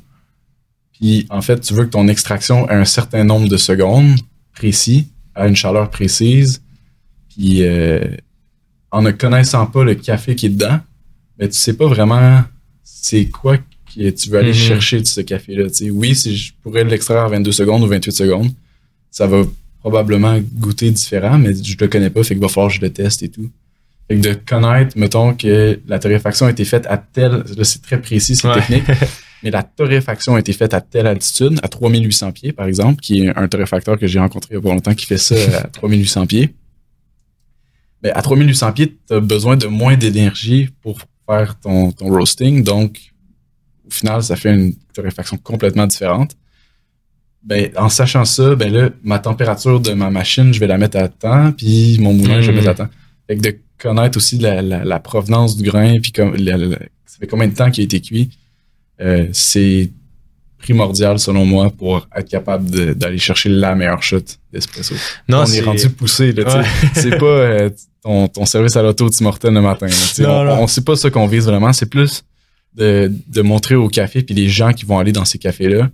[0.93, 4.15] Puis en fait, tu veux que ton extraction ait un certain nombre de secondes
[4.55, 6.61] précis, à une chaleur précise.
[7.29, 7.99] Puis euh,
[8.91, 10.79] en ne connaissant pas le café qui est dedans,
[11.37, 12.43] ben tu sais pas vraiment
[12.83, 14.53] c'est quoi que tu veux aller Mhm.
[14.53, 15.65] chercher de ce café-là.
[15.91, 18.51] Oui, si je pourrais l'extraire à 22 secondes ou 28 secondes,
[19.11, 19.43] ça va
[19.79, 22.91] probablement goûter différent, mais je le connais pas, fait qu'il va falloir que je le
[22.91, 23.49] teste et tout.
[24.07, 27.81] Fait que de connaître, mettons, que la torréfaction a été faite à telle, là c'est
[27.81, 28.55] très précis, c'est Ouais.
[28.55, 28.83] technique,
[29.43, 33.23] mais la torréfaction a été faite à telle altitude, à 3800 pieds, par exemple, qui
[33.25, 35.67] est un torréfacteur que j'ai rencontré il y a pas longtemps qui fait ça à
[35.73, 36.53] 3800 pieds.
[38.03, 42.63] Ben, à 3800 pieds, tu as besoin de moins d'énergie pour faire ton, ton roasting,
[42.63, 42.99] donc
[43.87, 46.35] au final, ça fait une torréfaction complètement différente.
[47.43, 50.97] Ben, en sachant ça, ben là, ma température de ma machine, je vais la mettre
[50.97, 52.91] à temps, puis mon moulin, je vais le mettre à temps.
[53.27, 56.57] Fait que de connaître aussi la, la, la provenance du grain, puis comme, la-
[57.05, 58.29] ça fait combien de temps qu'il a été cuit,
[59.01, 59.91] euh, c'est
[60.57, 64.21] primordial selon moi pour être capable d'aller chercher la meilleure shot
[64.51, 64.95] d'espresso.
[65.29, 66.57] Non, On est rendu poussé, là, tu.
[66.57, 66.89] Ouais.
[66.95, 67.69] C'est pas euh,
[68.01, 69.85] ton, ton service à l'auto Tim Hortons le matin.
[69.87, 70.21] là, tu.
[70.23, 70.63] Non, on, non.
[70.63, 72.23] on sait pas ça qu'on vise vraiment, c'est plus
[72.73, 75.89] de, de montrer au café puis les gens qui vont aller dans ces cafés-là.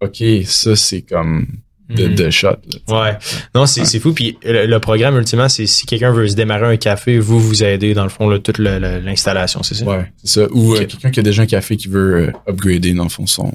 [0.00, 1.46] OK, ça c'est comme
[1.88, 2.14] de, Mhm.
[2.14, 2.48] de shot.
[2.88, 3.02] là.
[3.02, 3.16] Ouais.
[3.54, 4.00] Non, c'est Ouais.
[4.00, 4.12] fou.
[4.12, 7.62] Puis le, le programme, ultimement, c'est si quelqu'un veut se démarrer un café, vous vous
[7.62, 9.84] aidez, dans le fond, là, toute l'installation, c'est ça?
[9.84, 10.46] Ouais, c'est ça.
[10.52, 13.26] Ou euh, quelqu'un qui a déjà un café qui veut euh, upgrader, dans le fond,
[13.26, 13.52] son,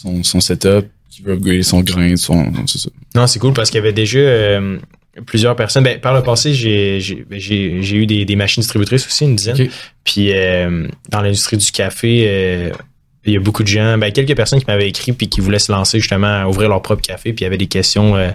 [0.00, 2.52] son, son setup, qui veut upgrader son grain, son.
[2.66, 2.88] C'est ça.
[3.14, 4.78] Non, c'est cool parce qu'il y avait déjà euh,
[5.26, 5.84] plusieurs personnes.
[5.84, 9.68] Ben, par le passé, j'ai ben, eu des, des machines distributrices aussi, une dizaine.
[10.04, 12.70] Puis euh, dans l'industrie du café, euh,
[13.24, 15.60] il y a beaucoup de gens, ben, quelques personnes qui m'avaient écrit puis qui voulaient
[15.60, 17.32] se lancer justement à ouvrir leur propre café.
[17.32, 18.30] Puis il y avait des questions euh,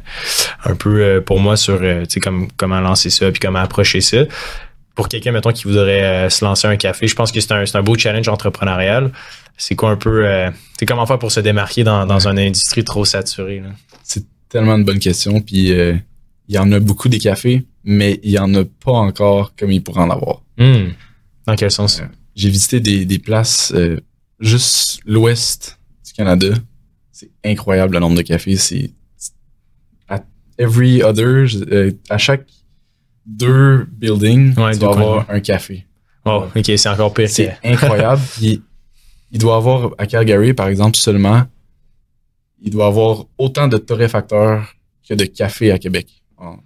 [0.63, 3.59] un peu euh, pour moi sur euh, tu sais, comme, comment lancer ça puis comment
[3.59, 4.19] approcher ça.
[4.95, 7.65] Pour quelqu'un, mettons, qui voudrait euh, se lancer un café, je pense que c'est un,
[7.65, 9.11] c'est un beau challenge entrepreneurial.
[9.57, 12.83] C'est quoi un peu, euh, c'est comment faire pour se démarquer dans, dans une industrie
[12.83, 13.59] trop saturée.
[13.59, 13.69] Là?
[14.03, 15.41] C'est tellement une bonne question.
[15.41, 15.95] Puis euh,
[16.47, 19.71] il y en a beaucoup des cafés, mais il y en a pas encore comme
[19.71, 20.41] il pourrait en avoir.
[20.57, 20.91] Hmm.
[21.45, 22.01] Dans quel sens?
[22.35, 23.99] J'ai visité des, des places euh,
[24.39, 26.47] juste l'ouest du Canada.
[27.11, 28.57] C'est incroyable le nombre de cafés.
[28.57, 28.91] C'est
[30.07, 30.23] à
[30.57, 32.45] every other, euh, à chaque
[33.25, 34.91] deux buildings, Ouais, tu coins.
[34.91, 35.85] avoir un café.
[36.25, 37.29] Oh, ok, c'est encore pire.
[37.29, 38.21] C'est incroyable.
[38.37, 38.61] Puis,
[39.31, 41.43] il doit avoir à Calgary, par exemple, seulement,
[42.61, 44.73] il doit avoir autant de torréfacteurs
[45.07, 46.07] que de cafés à Québec.
[46.37, 46.57] En-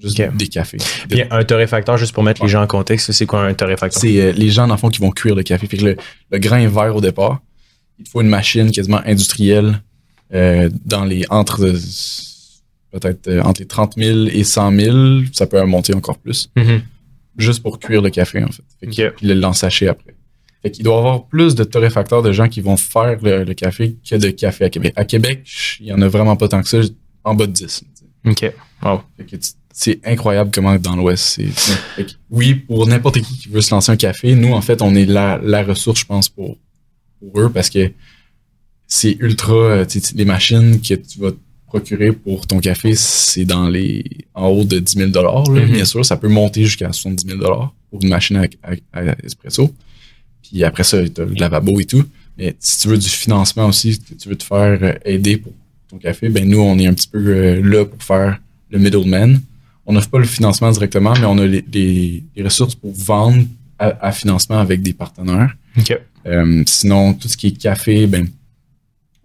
[0.00, 0.78] Juste des cafés.
[1.08, 2.46] Puis un torréfacteur, juste pour mettre Ouais.
[2.48, 4.00] les gens en contexte, c'est quoi un torréfacteur?
[4.00, 5.66] C'est euh, les gens, dans le fond, qui vont cuire le café.
[5.66, 5.96] Fait que le,
[6.30, 7.40] le grain est vert au départ.
[7.98, 9.80] Il faut une machine quasiment industrielle
[10.34, 11.72] euh, dans les entre
[12.92, 14.96] peut-être euh, entre les 30 000 et 100 000.
[15.32, 16.48] Ça peut monter encore plus.
[16.56, 16.82] Mhm.
[17.38, 18.62] Juste pour cuire le café, en fait.
[18.80, 19.14] Fait que- Ok.
[19.16, 20.14] Puis le lancer après.
[20.62, 23.54] Fait qu'il doit y avoir plus de torréfacteurs de gens qui vont faire le, le
[23.54, 24.92] café que de café à Québec.
[24.96, 25.42] À Québec,
[25.80, 26.78] il y en a vraiment pas tant que ça,
[27.24, 27.66] en bas de 10.
[27.66, 28.48] tu sais.
[28.48, 28.54] Ok.
[28.82, 29.02] Wow.
[29.16, 31.48] Fait que tu- c'est incroyable comment dans l'Ouest, c'est.
[32.30, 35.04] Oui, pour n'importe qui qui veut se lancer un café, nous, en fait, on est
[35.04, 36.56] la, la ressource, je pense, pour,
[37.18, 37.90] pour eux parce que
[38.86, 39.52] c'est ultra.
[39.54, 39.84] euh,
[40.14, 44.04] Les machines que tu vas te procurer pour ton café, c'est dans les.
[44.34, 45.72] en haut de 10 000 là, Mhm.
[45.72, 47.40] Bien sûr, ça peut monter jusqu'à 70 000
[47.90, 48.44] pour une machine à,
[48.92, 49.74] à- à espresso.
[50.42, 52.04] Puis après ça, tu as le lavabo et tout.
[52.38, 55.52] Mais si tu veux du financement aussi, que tu veux te faire euh, aider pour
[55.88, 58.38] ton café, ben nous, on est un petit peu euh, là pour faire
[58.70, 59.40] le middleman.
[59.86, 63.44] On n'offre pas le financement directement, mais on a les, les- les ressources pour vendre
[63.78, 65.54] à, à financement avec des partenaires.
[66.26, 68.26] Euh, sinon, tout ce qui est café, ben,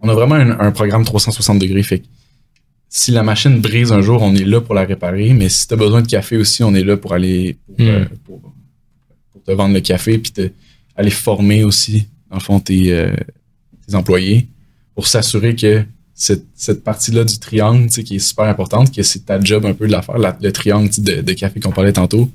[0.00, 1.82] on a vraiment un, un programme 360 degrés.
[1.82, 2.06] Fait que
[2.88, 5.32] si la machine brise un jour, on est là pour la réparer.
[5.32, 7.88] Mais si tu as besoin de café aussi, on est là pour aller pour, Hmm.
[7.88, 8.40] euh, pour,
[9.32, 10.50] pour te vendre le café, puis te,
[10.96, 13.14] aller former aussi, dans le fond, tes, euh,
[13.86, 14.46] tes employés
[14.94, 15.84] pour s'assurer que
[16.22, 19.64] cette, cette partie-là du triangle, tu sais, qui est super importante, que c'est ta job
[19.64, 22.30] un peu de la faire, la- le triangle de, de café qu'on parlait tantôt.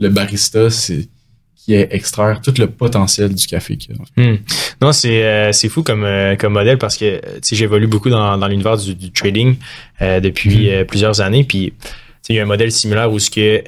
[0.00, 1.08] Le barista, c'est
[1.54, 4.02] qui est extraire tout le potentiel du café qu'il y a.
[4.32, 4.38] Hmm.
[4.82, 7.20] Non, c'est euh, c'est fou comme, euh, comme modèle parce que
[7.52, 9.54] j'évolue beaucoup dans, dans l'univers du, du trading
[10.02, 11.44] euh, depuis euh, plusieurs années.
[11.44, 11.72] Puis
[12.30, 13.62] il y a un modèle similaire où ce que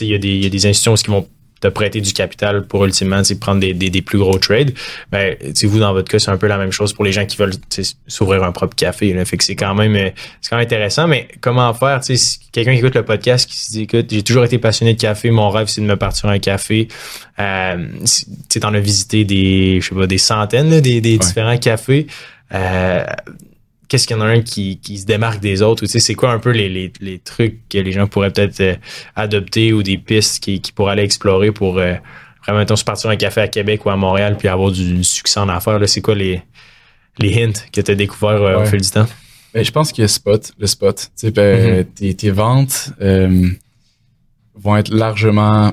[0.00, 1.26] il y, a des- il y a des institutions qui vont
[1.60, 4.72] te prêter du capital pour ultimement prendre des, des, des plus gros trades.
[5.10, 7.12] Ben, tu sais, vous, dans votre cas, c'est un peu la même chose pour les
[7.12, 7.54] gens qui veulent
[8.06, 9.12] s'ouvrir un propre café.
[9.12, 9.24] Là.
[9.24, 12.02] Fait que c'est quand même euh, c'est quand même intéressant, mais comment faire?
[12.04, 15.00] Si quelqu'un qui écoute le podcast qui se dit écoute, j'ai toujours été passionné de
[15.00, 16.88] café, mon rêve c'est de me partir un café.
[17.38, 17.86] Euh,
[18.48, 22.06] tu t'en as visité des, je sais pas, des centaines, là, des, des différents cafés.
[22.54, 23.04] Euh,
[23.88, 25.82] qu'est-ce qu'il y en a un qui, qui se démarque des autres?
[25.82, 28.30] Ou, tu sais, c'est quoi un peu les, les, les trucs que les gens pourraient
[28.32, 28.74] peut-être euh,
[29.16, 31.94] adopter ou des pistes qui, qui pourraient aller explorer pour euh,
[32.44, 35.40] vraiment, mettons, se partir un café à Québec ou à Montréal puis avoir du succès
[35.40, 35.78] en affaires?
[35.78, 35.86] là?
[35.86, 36.42] C'est quoi les,
[37.18, 39.06] les hints que tu as découverts euh, au fil du temps?
[39.54, 43.48] Ben, je pense que spot, le spot, tu sais, ben, tes, tes ventes euh,
[44.54, 45.72] vont être largement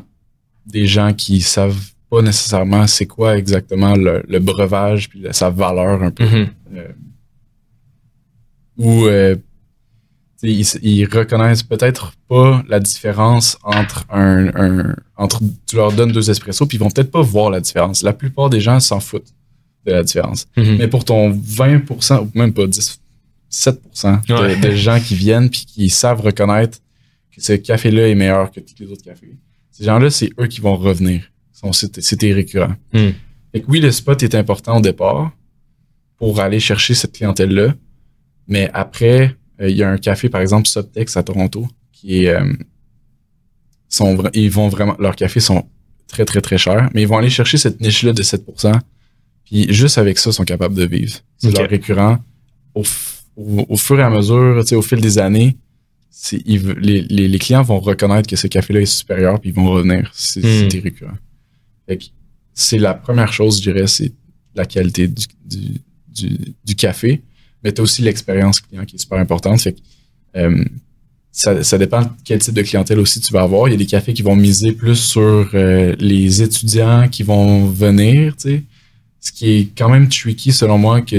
[0.66, 1.78] des gens qui savent
[2.09, 6.24] pas nécessairement c'est quoi exactement le, le breuvage puis la- sa valeur un peu.
[6.24, 6.47] Mhm.
[6.76, 6.88] Euh,
[8.78, 9.36] ou euh,
[10.43, 16.30] ils, ils reconnaissent peut-être pas la différence entre un, un entre tu leur donnes deux
[16.30, 18.03] espressos puis ils vont peut-être pas voir la différence.
[18.03, 19.34] La plupart des gens s'en foutent
[19.86, 20.47] de la différence.
[20.57, 20.78] Mhm.
[20.78, 22.99] Mais pour ton 20% ou même pas 10
[23.51, 24.59] 7% de, Ouais.
[24.59, 26.80] de gens qui viennent puis qui savent reconnaître
[27.34, 29.38] que ce café-là est meilleur que tous les autres cafés.
[29.71, 31.21] Ces gens-là, c'est eux qui vont revenir.
[31.71, 32.76] C'est tes récurrents.
[32.93, 33.09] Hmm.
[33.51, 35.32] Fait que oui, le spot est important au départ
[36.17, 37.73] pour aller chercher cette clientèle-là.
[38.48, 42.30] Mais après, euh, il y a un café, par exemple, Subtex à Toronto, qui est,
[42.30, 42.54] euh,
[43.89, 45.68] sont, ils vont vraiment, leurs cafés sont
[46.08, 48.80] très, très, très chers, mais ils vont aller chercher cette niche-là de 7%.
[49.46, 51.18] Puis juste avec ça, ils sont capables de vivre.
[51.38, 52.18] C'est leur récurrent.
[52.74, 55.58] Au, f- au, au fur et à mesure, tu sais, au fil des années,
[56.46, 59.70] ils les, les, les clients vont reconnaître que ce café-là est supérieur, puis ils vont
[59.70, 60.10] revenir.
[60.14, 60.70] C'est Hmm.
[60.70, 61.18] c'est récurrent.
[61.88, 62.06] Fait que
[62.54, 64.12] c'est la première chose, je dirais, c'est
[64.56, 67.22] la qualité du, du, du, du café,
[67.66, 69.59] mais tu as aussi l'expérience client qui est super importante.
[69.59, 69.80] Fait que,
[70.38, 70.63] euh,
[71.34, 73.68] ça, ça dépend de quel type de clientèle aussi tu vas avoir.
[73.68, 77.66] Il y a des cafés qui vont miser plus sur euh, les étudiants qui vont
[77.66, 78.63] venir, tu sais.
[79.20, 81.18] Ce qui est quand même tricky selon moi que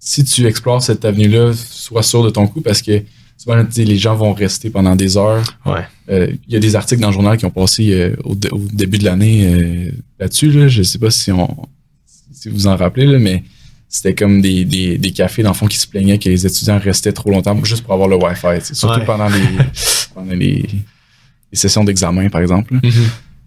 [0.00, 3.02] si tu explores cette avenue-là, sois sûr de ton coup parce que
[3.36, 5.44] souvent, les gens vont rester pendant des heures.
[5.66, 5.84] Ouais.
[6.08, 8.48] Euh, Il y a des articles dans le journal qui ont passé euh, au, dé-
[8.50, 10.50] au début de l'année là-dessus.
[10.50, 10.68] Là.
[10.68, 11.68] Je sais pas si on
[12.32, 13.42] si vous en rappelez, là, mais
[13.96, 16.78] c'était comme des, des, des cafés dans le fond qui se plaignaient que les étudiants
[16.78, 18.74] restaient trop longtemps juste pour avoir le Wi-Fi.
[18.74, 19.06] Surtout Ouais.
[19.06, 19.42] pendant les
[20.14, 20.64] pendant les,
[21.52, 22.74] les sessions d'examen, par exemple.
[22.74, 22.90] Mhm.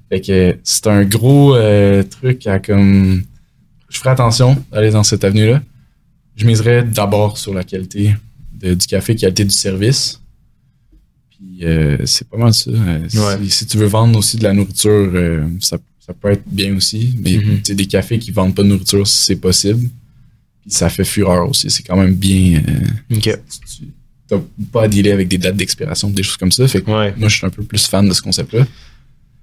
[0.10, 3.24] Fait que c'est un gros euh, truc à comme.
[3.90, 5.62] Je ferai attention d'aller dans cette avenue-là.
[6.36, 8.16] Je miserais d'abord sur la qualité
[8.54, 10.20] de- du café, qualité du service.
[11.32, 12.72] Puis euh, c'est pas mal ça.
[12.72, 13.36] Euh, si- Ouais.
[13.50, 15.12] si, tu veux vendre aussi de la nourriture,
[15.62, 17.16] ça, ça peut être bien aussi.
[17.22, 17.60] Mais Mhm.
[17.64, 19.88] sais, des cafés qui vendent pas de nourriture, c'est possible.
[20.70, 21.70] Ça fait fureur aussi.
[21.70, 22.62] C'est quand même bien.
[22.68, 23.24] euh, OK.
[23.24, 24.42] tu n'as
[24.72, 26.68] pas à dealer avec des dates d'expiration, des choses comme ça.
[26.68, 27.14] Fait que Ouais.
[27.18, 28.66] moi, je suis un peu plus fan de ce concept-là.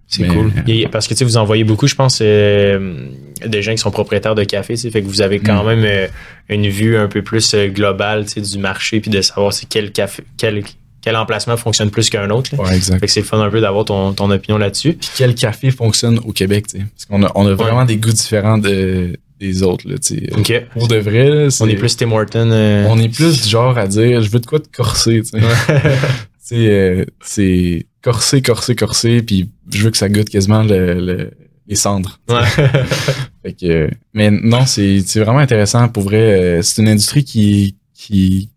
[0.08, 0.52] C'est cool.
[0.68, 3.08] Et parce que tu sais, vous envoyez beaucoup, je pense, euh,
[3.44, 5.66] des gens qui sont propriétaires de café, tu sais, fait que vous avez quand Mm.
[5.66, 6.06] même euh,
[6.48, 10.22] une vue un peu plus euh, globale du marché puis de savoir c'est quel café,
[10.36, 10.62] quel,
[11.02, 12.54] quel emplacement fonctionne plus qu'un autre.
[12.54, 12.62] là.
[12.62, 13.00] Ouais, exact.
[13.00, 14.92] Fait que c'est fun un peu d'avoir ton, ton opinion là-dessus.
[14.92, 16.84] Puis quel café fonctionne au Québec, tu sais?
[16.94, 20.30] Parce qu'on a, on a vraiment des goûts différents de, des autres, là, tu sais.
[20.36, 20.52] OK.
[20.72, 22.50] Pour de vrai, là, c'est- On est plus Tim Horton.
[22.50, 25.22] euh, on est plus du genre à dire, je veux de quoi te corser,
[26.52, 31.30] euh, c'est corser, corser, corser, puis je veux que ça goûte quasiment le, le-
[31.66, 32.20] les cendres.
[32.28, 32.44] Ouais.
[33.42, 35.88] Fait que, euh, mais non, c'est c'est vraiment intéressant.
[35.88, 36.18] Pour vrai,
[36.58, 38.48] euh, c'est une industrie qui, qui,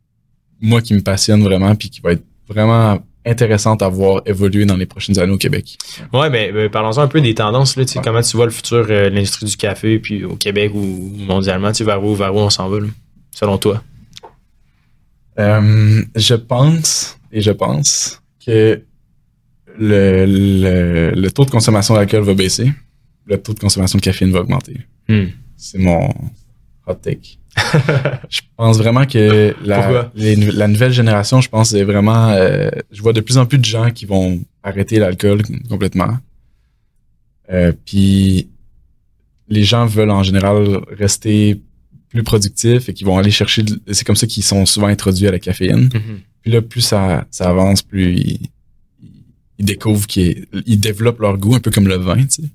[0.61, 2.99] moi, qui me passionne vraiment, puis qui va être vraiment
[3.29, 5.77] intéressante à voir évoluer dans les prochaines années au Québec.
[6.13, 7.75] Ouais, ben, ben, parlons-en un peu des tendances.
[7.75, 8.01] Là, Ouais.
[8.03, 10.79] Comment tu vois le futur euh, de l'industrie du café puis au Québec ou
[11.27, 11.71] mondialement?
[11.71, 12.87] Tu vers où, vers où on s'en va, là,
[13.31, 13.81] selon toi?
[15.39, 18.81] Euh, je pense, et je pense, que
[19.77, 22.71] le, le, le taux de consommation d'alcool va baisser,
[23.25, 24.77] le taux de consommation de caféine va augmenter.
[25.07, 25.27] Hmm.
[25.55, 26.09] C'est mon
[26.87, 27.37] hot take.
[28.29, 29.81] je pense vraiment que la,
[30.15, 32.29] les la nouvelle génération, je pense, c'est vraiment.
[32.29, 36.17] euh, je vois de plus en plus de gens qui vont arrêter l'alcool complètement.
[37.51, 38.47] Euh, Puis
[39.47, 41.59] les gens veulent en général rester
[42.09, 43.63] plus productifs et qui vont aller chercher.
[43.63, 45.89] de- C'est comme ça qu'ils sont souvent introduits à la caféine.
[45.93, 46.19] Mhm.
[46.41, 51.59] Puis là, plus ça, ça avance, plus ils découvrent qu'ils ils développent leur goût, un
[51.59, 52.49] peu comme le vin, tu sais.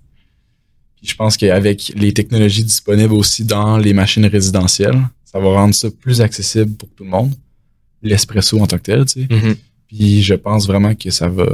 [1.04, 5.74] Puis je pense qu'avec les technologies disponibles aussi dans les machines résidentielles, ça va rendre
[5.74, 7.34] ça plus accessible pour tout le monde.
[8.02, 9.28] L'espresso en tant que tel, tu sais.
[9.30, 9.54] Mhm.
[9.86, 11.44] Puis je pense vraiment que ça va...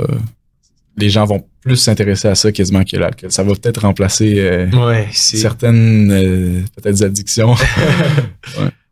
[0.96, 3.32] Les gens vont plus s'intéresser à ça quasiment que l'alcool.
[3.32, 7.57] Ça va peut-être remplacer euh, Ouais, certaines euh, peut-être addictions.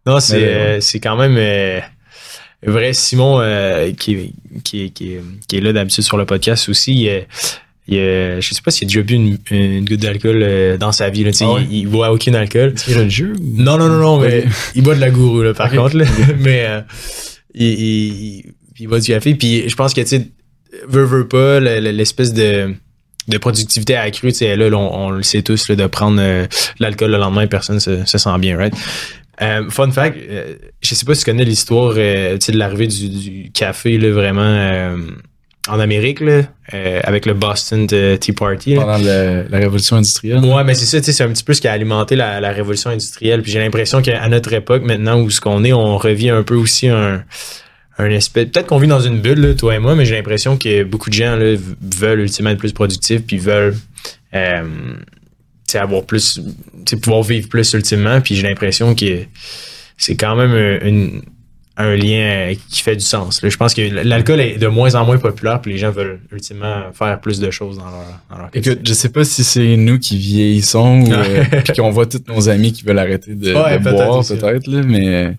[0.07, 1.35] Non, c'est euh, c'est quand même.
[2.67, 3.43] vrai Simon
[3.99, 4.33] qui,
[4.65, 7.09] qui, qui, qui est là d'habitude sur le podcast aussi.
[7.89, 10.93] Il, il, je sais pas s'il a déjà bu une, une goutte d'alcool euh, dans
[10.93, 11.25] sa vie.
[11.25, 11.67] Là, Ah ouais?
[11.71, 12.75] il, il boit aucun alcool.
[12.89, 13.33] Le jeu?
[13.41, 15.97] Non, non, non, non, mais il boit de la gourou, là, par contre.
[15.97, 16.05] Là.
[16.39, 16.81] mais euh,
[17.55, 18.45] il,
[18.79, 19.35] il, boit du café.
[19.35, 20.29] Puis je pense que, tu sais,
[20.89, 22.75] veut, veut pas, le- le- l'espèce de,
[23.29, 26.47] de productivité accrue, tu sais, là, on, on le sait tous, là, de prendre euh,
[26.79, 28.75] l'alcool le lendemain, personne se, se sent bien, right?
[29.41, 33.09] Euh, fun fact, euh, je sais pas si tu connais l'histoire euh, de l'arrivée du,
[33.09, 34.97] du café, là, vraiment, euh,
[35.69, 36.43] en Amérique, là,
[36.75, 38.75] euh, avec le Boston euh, Tea Party.
[38.75, 38.81] là.
[38.83, 40.39] Pendant le- la révolution industrielle.
[40.45, 42.91] Ouais, mais c'est ça, c'est un petit peu ce qui a alimenté la, la révolution
[42.91, 43.43] industrielle.
[43.43, 46.55] Puis j'ai l'impression qu'à notre époque, maintenant, où ce qu'on est, on revit un peu
[46.55, 47.23] aussi un,
[47.99, 48.47] un espèce.
[48.47, 51.11] Peut-être qu'on vit dans une bulle, là, toi et moi, mais j'ai l'impression que beaucoup
[51.11, 51.55] de gens là,
[51.97, 53.77] veulent ultimement être plus productifs, puis veulent
[54.35, 54.63] euh,
[55.75, 56.41] avoir plus,
[57.03, 58.21] pouvoir vivre plus ultimement.
[58.21, 59.23] Puis j'ai l'impression que
[59.97, 61.23] c'est quand même un, une-
[61.81, 63.41] un lien euh, qui fait du sens.
[63.43, 66.93] Je pense que l'alcool est de moins en moins populaire, puis les gens veulent ultimement
[66.93, 68.51] faire plus de choses dans leur, dans leur.
[68.53, 72.23] Écoute, je sais pas si c'est nous qui vieillissons ou euh, puis qu'on voit tous
[72.27, 75.31] nos amis qui veulent arrêter de, Ouais, de peut-être boire, peut-être, mais euh,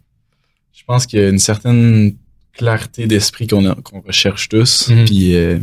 [0.73, 2.15] je pense qu'il y a une certaine
[2.53, 3.75] clarté d'esprit qu'on
[4.07, 4.89] recherche tous.
[4.89, 5.05] Mhm.
[5.05, 5.57] Puis euh,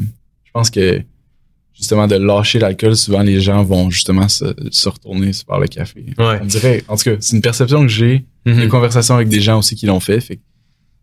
[0.45, 1.01] je pense que
[1.75, 6.05] justement de lâcher l'alcool, souvent les gens vont justement se, se retourner vers le café.
[6.19, 6.39] Ouais.
[6.43, 8.61] On dirait, en tout cas, c'est une perception que j'ai, Mhm.
[8.61, 10.21] des conversations avec des gens aussi qui l'ont fait,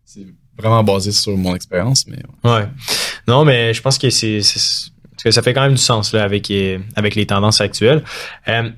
[0.05, 0.25] c'est
[0.57, 2.67] vraiment basé sur mon expérience, mais ouais.
[3.27, 4.41] Non, mais je pense que c'est,
[5.23, 8.03] que ça fait quand même du sens là, avec, euh, avec les tendances actuelles.
[8.47, 8.69] Euh,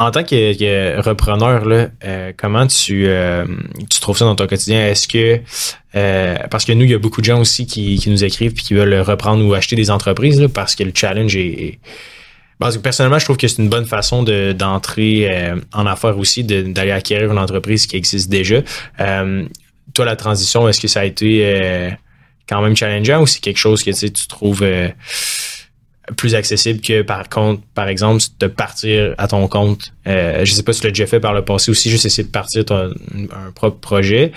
[0.00, 3.08] en tant que, repreneur, là, euh, comment tu,
[3.90, 4.86] tu trouves ça dans ton quotidien?
[4.86, 5.40] Est-ce que
[6.48, 8.62] parce que nous, il y a beaucoup de gens aussi qui, qui nous écrivent puis
[8.62, 11.80] qui veulent reprendre ou acheter des entreprises là, parce que le challenge est.
[12.60, 16.44] parce que personnellement, je trouve que c'est une bonne façon de, d'entrer en affaires aussi,
[16.44, 18.62] d'aller acquérir une entreprise qui existe déjà.
[19.98, 21.90] Toi, la transition, est-ce que ça a été euh,
[22.48, 24.90] quand même challengeant ou c'est quelque chose que tu trouves euh,
[26.16, 29.92] plus accessible que par contre, par exemple, de partir à ton compte?
[30.06, 32.22] Euh, je sais pas si tu l'as déjà fait par le passé aussi, juste essayer
[32.22, 34.30] de partir ton, un propre projet.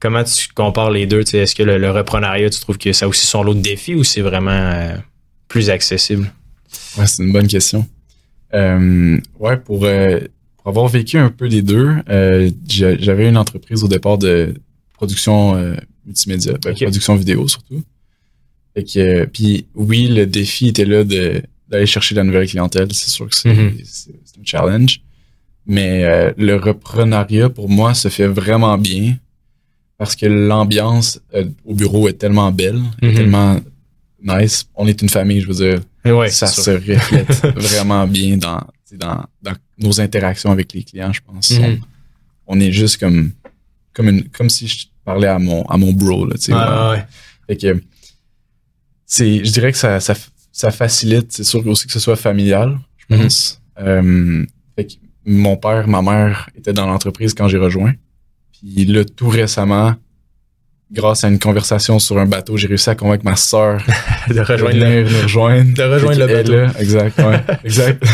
[0.00, 1.20] Comment tu compares les deux?
[1.20, 4.02] Est-ce que le, le reprenariat, tu trouves que ça aussi son lot de défis ou
[4.02, 4.96] c'est vraiment euh,
[5.46, 6.32] plus accessible?
[6.98, 7.86] Ouais, c'est une bonne question.
[8.52, 11.94] Ouais, pour, pour avoir vécu un peu des deux,
[12.68, 14.52] j'a- j'avais une entreprise au départ de
[14.96, 15.74] production euh,
[16.04, 17.82] multimédia, ben, production vidéo surtout.
[18.74, 22.88] Fait que, euh, puis oui, le défi était là de d'aller chercher la nouvelle clientèle.
[22.92, 23.74] C'est sûr que c'est Mhm.
[23.84, 25.00] c'est- c'est un challenge.
[25.66, 29.16] Mais euh, le reprenariat, pour moi, se fait vraiment bien
[29.98, 33.14] parce que l'ambiance euh, au bureau est tellement belle, est Mhm.
[33.14, 33.60] tellement
[34.22, 34.66] nice.
[34.76, 35.80] On est une famille, je veux dire
[36.16, 38.60] Ouais, ça se reflète vraiment bien dans,
[38.92, 41.50] dans, dans nos interactions avec les clients, je pense.
[41.50, 41.80] Mhm.
[42.46, 43.32] On, on est juste comme,
[43.96, 46.26] comme, une, comme si je parlais à mon, à mon bro.
[46.26, 47.04] Là, tu sais, Ouais.
[47.46, 47.80] Fait que,
[49.06, 50.14] c'est, je dirais que ça, ça,
[50.52, 52.78] ça facilite, c'est sûr aussi que ce soit familial,
[53.08, 53.22] je Mhm.
[53.22, 53.62] pense.
[53.78, 54.44] Euh,
[54.76, 54.92] fait que
[55.24, 57.94] mon père, ma mère étaient dans l'entreprise quand j'ai rejoint.
[58.52, 59.94] Puis là, tout récemment,
[60.90, 63.82] grâce à une conversation sur un bateau, j'ai réussi à convaincre ma sœur
[64.28, 65.74] de de rejoindre le- venir nous rejoindre.
[65.74, 66.52] de rejoindre le bateau.
[66.52, 68.04] là, exact, ouais, exact.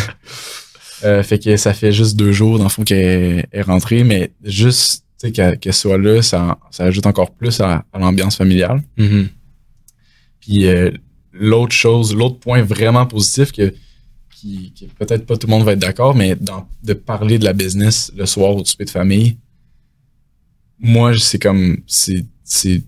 [1.04, 4.30] Euh, fait que ça fait juste deux jours, dans le fond, qu'elle est rentrée, mais
[4.44, 8.82] juste qu'elle qu'elle soit là, ça, ça ajoute encore plus à, à l'ambiance familiale.
[8.96, 9.28] Mhm.
[10.40, 10.90] Puis euh,
[11.32, 13.72] l'autre chose, l'autre point vraiment positif que
[14.34, 17.44] qui, qui peut-être pas tout le monde va être d'accord, mais dans, de parler de
[17.44, 19.36] la business le soir au souper de famille,
[20.80, 22.82] moi c'est comme c'est c'est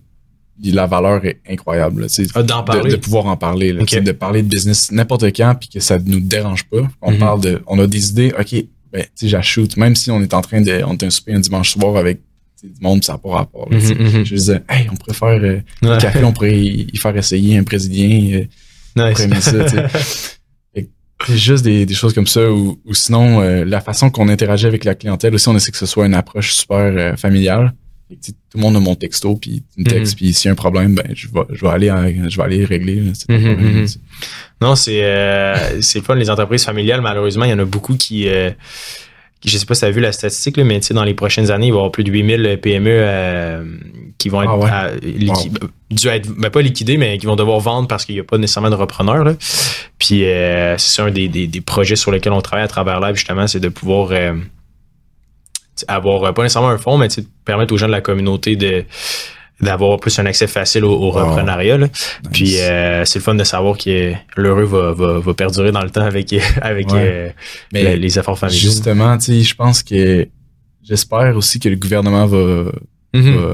[0.63, 2.09] la valeur est incroyable.
[2.09, 2.91] sais Ah, de, parler.
[2.91, 6.21] de pouvoir en parler, là, de parler de business n'importe quand puis que ça nous
[6.21, 6.87] dérange pas.
[7.01, 7.17] On Mhm.
[7.19, 8.55] parle de, on a des idées, ok,
[8.91, 11.33] ben tu sais, j'achoute, même si on est en train de, on est un souper
[11.33, 12.21] un dimanche soir avec
[12.67, 13.67] sais, du monde, ça n'a pas rapport.
[13.69, 13.77] là.
[13.77, 14.25] Mhm, mhm.
[14.25, 15.97] Je disais, hey, on pourrait faire euh, Ouais.
[15.99, 18.39] café, on pourrait y, faire essayer un brésilien,
[18.97, 19.39] euh, Nice.
[19.41, 19.51] ça,
[21.27, 24.65] C'est juste des, des choses comme ça ou, ou sinon euh, la façon qu'on interagit
[24.67, 27.73] avec la clientèle aussi, on essaie que ce soit une approche super euh, familiale.
[28.09, 30.17] Tout le monde a mon texto puis tu me textes Mhm.
[30.17, 32.43] puis s'il y a un problème ben je vais je vais aller à- je vais
[32.43, 33.87] aller régler là, c'est problème.
[34.61, 38.27] Non, c'est euh, c'est fun, les entreprises familiales, malheureusement, il y en a beaucoup qui.
[39.43, 41.03] Euh, je sais pas si tu as vu la statistique, là, mais tu sais, dans
[41.03, 43.63] les prochaines années, il va y avoir plus de 8000 PME euh,
[44.17, 44.69] qui vont être Ah ouais?
[44.71, 45.51] à- liqui-
[45.91, 48.37] dû être ben, pas liquidés, mais qui vont devoir vendre parce qu'il n'y a pas
[48.39, 49.23] nécessairement de repreneurs.
[49.23, 49.35] Là.
[49.99, 53.15] Puis euh, c'est un des, des, des projets sur lesquels on travaille à travers Live,
[53.15, 54.33] justement, c'est de pouvoir euh,
[55.87, 57.07] avoir euh, pas nécessairement un fonds, mais
[57.43, 58.83] permettre aux gens de la communauté de
[59.61, 61.29] d'avoir plus un accès facile au, au Wow.
[61.29, 61.77] reprenariat.
[61.77, 61.87] là.
[61.87, 62.09] Nice.
[62.33, 65.89] Puis euh, c'est le fun de savoir que l'heureux va, va, va perdurer dans le
[65.89, 66.99] temps avec, avec Ouais.
[67.01, 67.29] euh,
[67.73, 68.59] mais les, les efforts familiaux.
[68.61, 70.27] justement tu sais je pense que
[70.83, 72.65] j'espère aussi que le gouvernement va
[73.13, 73.35] Mhm.
[73.37, 73.47] va,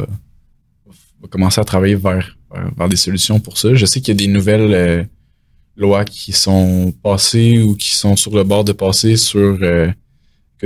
[1.22, 2.36] va commencer à travailler vers,
[2.78, 3.76] vers, des solutions pour ça.
[3.76, 5.04] Je sais qu'il y a des nouvelles euh,
[5.78, 9.88] lois qui sont passées ou qui sont sur le bord de passer sur euh,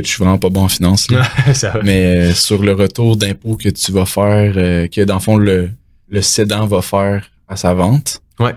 [0.02, 1.08] que je suis vraiment pas bon en finance.
[1.84, 4.54] mais sur le retour d'impôt que tu vas faire,
[4.90, 5.70] que dans le fond le,
[6.10, 8.22] le cédant va faire à sa vente.
[8.40, 8.56] Ouais.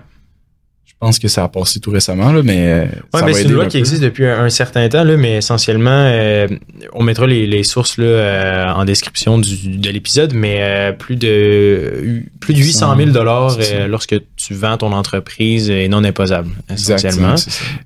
[1.01, 2.67] Je pense que ça a passé tout récemment, là, mais.
[2.67, 5.89] Euh, ouais, mais c'est une loi qui existe depuis un, certain temps, là, mais essentiellement,
[5.93, 6.45] euh,
[6.91, 12.21] on mettra les, les sources là, euh, en description du, de l'épisode, mais plus de
[12.41, 17.35] plus de 800 000 dollars lorsque tu vends ton entreprise est non imposable, essentiellement.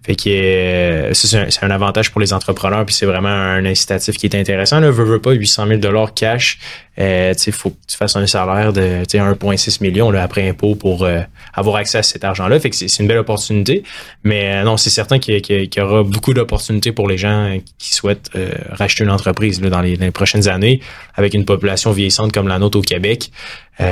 [0.04, 4.26] Fait que c'est un, un, avantage pour les entrepreneurs, puis c'est vraiment un incitatif qui
[4.26, 4.80] est intéressant.
[4.80, 6.58] Là, veux, veux pas 800 000 dollars cash
[7.00, 11.04] euh, il faut que tu fasses un salaire de 1,6 million là, après impôt pour
[11.04, 11.22] euh,
[11.54, 12.60] avoir accès à cet argent-là.
[12.60, 13.84] Fait que c'est une belle opportunité.
[14.24, 18.30] Mais euh, non, c'est certain qu'il y, aura beaucoup d'opportunités pour les gens qui souhaitent
[18.36, 20.82] euh, racheter une entreprise là, dans, les, prochaines années
[21.16, 23.32] avec une population vieillissante comme la nôtre au Québec.
[23.80, 23.86] il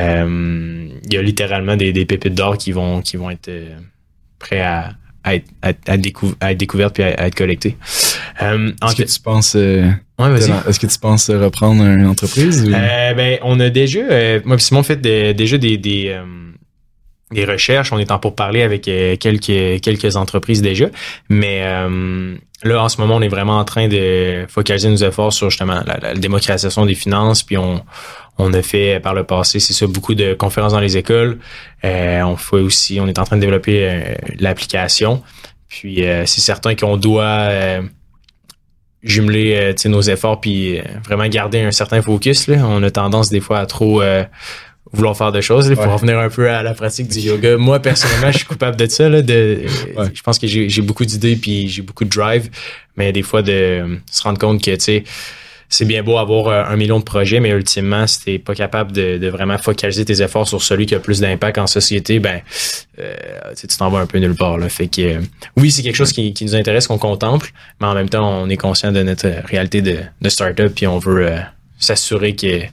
[1.11, 3.49] y a littéralement des, des pépites d'or qui vont, qui vont être
[4.37, 4.91] prêts à,
[5.23, 7.77] à être, à, à, être découverte puis à, être collectée.
[8.41, 13.39] Euh, Est-ce que tu penses euh, Est-ce que tu penses reprendre une entreprise euh, Ben
[13.43, 16.23] on a déjà euh, moi et Simon fait déjà des des, euh,
[17.31, 20.87] des recherches, on est en pour parler avec quelques quelques entreprises déjà,
[21.29, 21.63] mais
[22.63, 25.81] là en ce moment on est vraiment en train de focaliser nos efforts sur justement
[25.85, 27.83] la, la démocratisation des finances puis on
[28.41, 31.39] on a fait par le passé, c'est ça, beaucoup de conférences dans les écoles.
[31.83, 35.21] Euh, on fait aussi, on est en train de développer euh, l'application.
[35.67, 37.49] Puis euh, c'est certain qu'on doit
[39.03, 42.47] jumeler nos efforts puis vraiment garder un certain focus.
[42.47, 42.57] Là.
[42.65, 44.01] On a tendance des fois à trop
[44.93, 45.73] vouloir faire des choses.
[45.73, 47.57] Faut revenir un peu à la pratique du yoga.
[47.57, 49.09] Moi, personnellement, je suis coupable de ça.
[49.09, 49.61] Là, de,
[50.13, 52.49] Je pense que j'ai beaucoup d'idées puis j'ai beaucoup de drive,
[52.97, 55.03] mais des fois de se rendre compte que, tu sais,
[55.71, 58.91] c'est bien beau avoir euh, un million de projets, mais ultimement, si t'es pas capable
[58.91, 62.41] de, vraiment focaliser tes efforts sur celui qui a plus d'impact en société, ben
[62.99, 63.15] euh,
[63.57, 64.57] tu t'en vas un peu nulle part.
[64.57, 64.67] Là.
[64.67, 65.21] Fait que euh,
[65.55, 68.57] oui, c'est quelque chose qui, nous intéresse, qu'on contemple, mais en même temps, on est
[68.57, 71.31] conscient de notre réalité de, de start-up, puis on veut
[71.79, 72.63] s'assurer que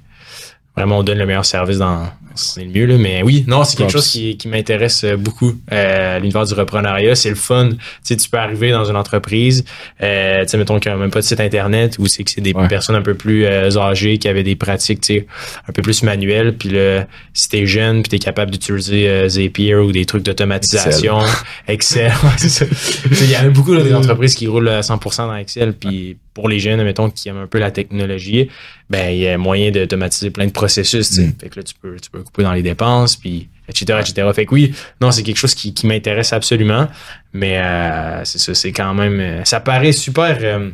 [0.78, 2.06] vraiment on donne le meilleur service dans,
[2.38, 2.96] c'est le mieux, là.
[2.98, 5.54] Mais oui, non, c'est quelque chose qui, qui m'intéresse euh, beaucoup.
[5.72, 7.70] Euh, l'univers du reprenariat, c'est le fun.
[7.70, 9.64] Tu sais, tu peux arriver dans une entreprise,
[10.02, 12.30] euh, tu sais, mettons qu'il n'y a même pas de site internet, ou c'est que
[12.30, 15.26] c'est des personnes un peu plus euh, âgées qui avaient des pratiques, tu sais,
[15.68, 16.56] un peu plus manuelles.
[16.56, 21.18] Puis là, si t'es jeune, puis t'es capable d'utiliser Zapier ou des trucs d'automatisation,
[21.66, 22.12] Excel.
[23.10, 26.48] Il y a beaucoup là, des entreprises qui roulent à 100% dans Excel, puis pour
[26.48, 28.48] les jeunes, mettons, qui aiment un peu la technologie,
[28.90, 30.67] ben il y a moyen d'automatiser plein de processus.
[30.68, 31.32] Mm.
[31.40, 34.00] Fait que là, tu peux, tu peux couper dans les dépenses, puis etc.
[34.00, 34.28] etc.
[34.34, 36.88] Fait que oui, non, c'est quelque chose qui, qui m'intéresse absolument.
[37.32, 39.20] Mais euh, c'est ça, c'est quand même.
[39.20, 40.38] Euh, ça paraît super.
[40.40, 40.70] Euh,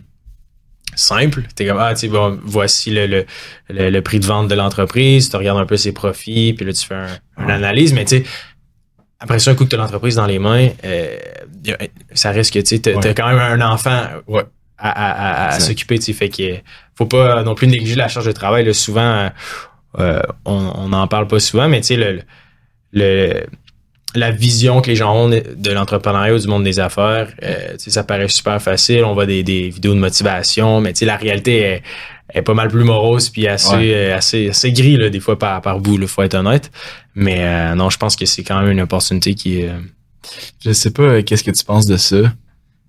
[0.97, 1.43] simple.
[1.57, 3.25] T'es comme, ah, tu bon, voici le, le,
[3.69, 6.87] le, prix de vente de l'entreprise, tu regardes un peu ses profits, puis là, tu
[6.87, 6.95] fais
[7.37, 8.25] une analyse, mais tu sais,
[9.19, 11.17] après ça, un coup que tu as l'entreprise dans les mains, euh,
[12.13, 14.45] ça risque que, tu sais, t'as quand même un enfant ouais
[14.79, 15.99] à, à, s'occuper.
[16.01, 16.57] Fait que
[16.95, 18.65] faut pas non plus négliger la charge de travail.
[18.65, 19.31] Là, souvent,
[19.99, 22.21] euh, on n'en parle pas souvent, mais tu sais, le,
[22.93, 23.47] le,
[24.15, 28.05] la vision que les gens ont de l'entrepreneuriat ou du monde des affaires, euh, ça
[28.05, 29.05] paraît super facile.
[29.05, 31.83] On voit des, des vidéos de motivation, mais la réalité est,
[32.33, 35.61] est, pas mal plus morose puis assez, euh, assez, assez gris là, des fois par,
[35.63, 36.71] par bout, il faut être honnête.
[37.15, 39.73] Mais euh, non, je pense que c'est quand même une opportunité qui est...
[40.65, 42.33] Je sais pas qu'est-ce que tu penses de ça.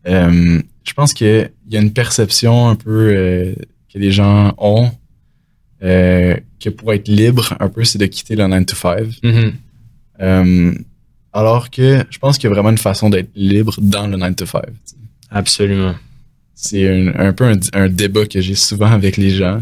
[0.08, 3.56] Euh, je pense qu'il y a une perception un peu euh,
[3.92, 4.92] que les gens ont
[5.84, 9.00] euh, que pour être libre, un peu, c'est de quitter le 9 to 5.
[9.24, 9.54] Mm-hmm.
[10.22, 10.74] euh,
[11.34, 14.36] alors que je pense qu'il y a vraiment une façon d'être libre dans le 9
[14.36, 14.64] to 5.
[15.30, 15.96] Absolument.
[16.54, 19.62] C'est un, un, peu un, débat que j'ai souvent avec les gens.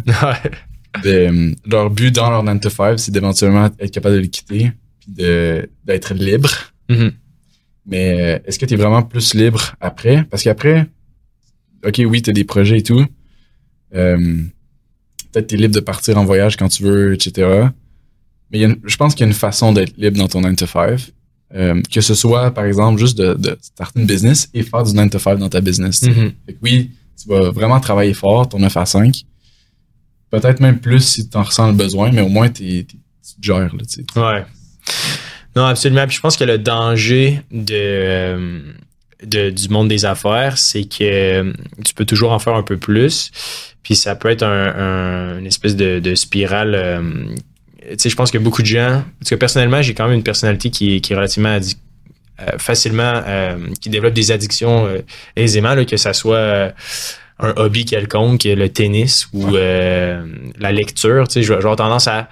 [1.04, 4.72] de, leur but dans leur 9 to 5, c'est d'éventuellement être capable de le quitter
[5.00, 5.14] puis
[5.86, 6.52] d'être libre.
[6.90, 7.12] Mm-hmm.
[7.86, 10.24] Mais euh, est-ce que tu es vraiment plus libre après?
[10.30, 10.88] Parce qu'après,
[11.86, 13.06] OK, oui, tu as des projets et tout.
[13.94, 14.44] Euh,
[15.34, 17.70] Peut-être tu es libre de partir en voyage quand tu veux, etc.
[18.52, 20.56] Mais y a je pense qu'il y a une façon d'être libre dans ton 9
[20.56, 21.12] to 5.
[21.56, 24.94] Euh, que ce soit, par exemple, juste de, de starter une business et faire du
[24.94, 26.02] 9 to 5 dans ta business.
[26.02, 26.32] Mm-hmm.
[26.46, 29.24] fait que oui, tu vas vraiment travailler fort, ton 9 à 5.
[30.30, 32.96] Peut-être même plus si tu en ressens le besoin, mais au moins tu te
[33.42, 33.72] gères.
[33.76, 34.46] Là, ouais.
[35.56, 36.08] Non, absolument.
[36.08, 38.62] Puis je pense que le danger de, euh,
[39.24, 41.54] de, du monde des affaires, c'est que euh,
[41.86, 43.32] tu peux toujours en faire un peu plus.
[43.84, 46.74] Puis ça peut être un, une espèce de, de spirale.
[46.76, 47.02] Euh,
[47.92, 49.04] tu sais, je pense que beaucoup de gens.
[49.20, 51.58] Parce que personnellement, j'ai quand même une personnalité qui, qui est relativement
[52.58, 53.22] facilement,
[53.80, 54.88] qui développe des addictions
[55.36, 56.74] aisément, là, que ça soit
[57.40, 61.28] un hobby quelconque, le tennis ou la lecture.
[61.28, 62.30] Tu sais, j'ai tendance à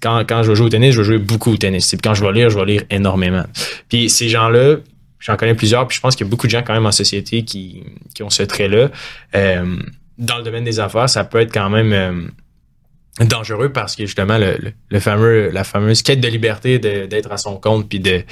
[0.00, 1.88] quand, quand je vais jouer au tennis, je vais jouer beaucoup au tennis.
[1.88, 3.44] Puis quand je vais lire, je vais lire énormément.
[3.88, 4.76] Puis ces gens-là,
[5.18, 6.92] j'en connais plusieurs, puis je pense qu'il y a beaucoup de gens quand même en
[6.92, 7.82] société qui,
[8.14, 8.90] qui ont ce trait-là.
[9.34, 9.76] Euh,
[10.20, 14.38] dans le domaine des affaires, ça peut être quand même euh, dangereux parce que justement
[14.38, 14.56] le,
[14.88, 18.22] le, fameux la fameuse quête de liberté d'être à son compte puis de,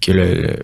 [0.00, 0.56] que le,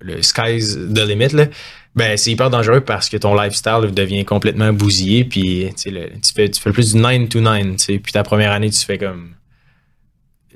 [0.00, 1.46] le sky's the limit là
[1.94, 5.90] ben c'est hyper dangereux parce que ton lifestyle devient complètement bousillé puis tu
[6.34, 8.84] fais tu fais plus du 9 to 9 tu sais puis ta première année tu
[8.84, 9.34] fais comme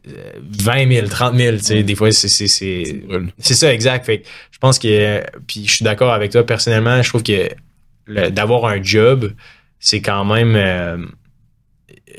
[0.04, 3.04] 20 000, 30 000, tu sais, des fois, c'est, c'est, c'est,
[3.38, 4.04] c'est ça, exact.
[4.04, 7.48] Fait je pense que, puis je suis d'accord avec toi, personnellement, je trouve que
[8.08, 9.32] d'avoir un job,
[9.78, 10.96] c'est quand même, euh,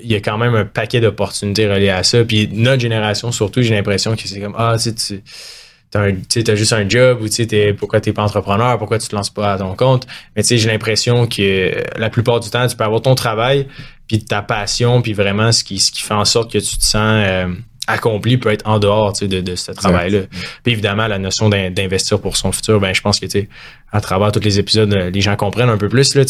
[0.01, 2.23] il y a quand même un paquet d'opportunités reliées à ça.
[2.23, 6.73] Puis notre génération, surtout, j'ai l'impression que c'est comme, ah, tu sais, tu as juste
[6.73, 9.57] un job ou tu sais, pourquoi t'es pas entrepreneur, pourquoi tu te lances pas à
[9.57, 10.07] ton compte?
[10.35, 13.67] Mais tu sais, j'ai l'impression que la plupart du temps, tu peux avoir ton travail,
[14.07, 16.83] puis ta passion, puis vraiment ce qui, ce qui fait en sorte que tu te
[16.83, 17.47] sens euh,
[17.87, 20.21] accompli peut être en dehors de, de ce travail-là.
[20.63, 23.49] Puis évidemment, la notion d'investir pour son futur, ben je pense que tu
[23.93, 26.23] à travers tous les épisodes, euh, les gens comprennent un peu plus là,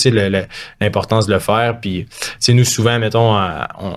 [0.82, 1.80] l'importance de le faire.
[1.80, 2.06] Puis
[2.50, 3.96] nous, souvent, mettons, euh, on,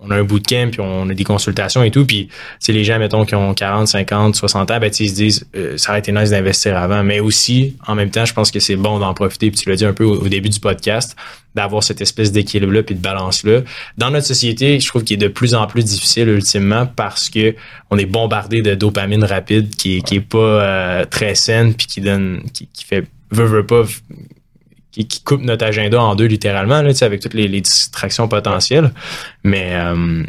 [0.00, 2.06] on, a un bootcamp, puis on a des consultations et tout.
[2.06, 2.30] Puis
[2.66, 5.90] les gens, mettons, qui ont 40, 50, 60 ans, ben, ils se disent euh, ça
[5.90, 7.04] aurait été nice d'investir avant.
[7.04, 9.50] Mais aussi, en même temps, je pense que c'est bon d'en profiter.
[9.50, 11.14] Puis tu l'as dit un peu au, début du podcast,
[11.54, 13.60] d'avoir cette espèce d'équilibre-là puis de balance-là.
[13.98, 17.54] Dans notre société, je trouve qu'il est de plus en plus difficile ultimement parce que
[17.90, 22.00] on est bombardé de dopamine rapide qui est, qui est pas très saine puis qui
[22.00, 23.84] donne qui, qui fait veut, veut pas,
[24.92, 28.92] qui, coupe notre agenda en deux littéralement, là, avec toutes les, distractions potentielles.
[29.42, 30.22] Mais euh,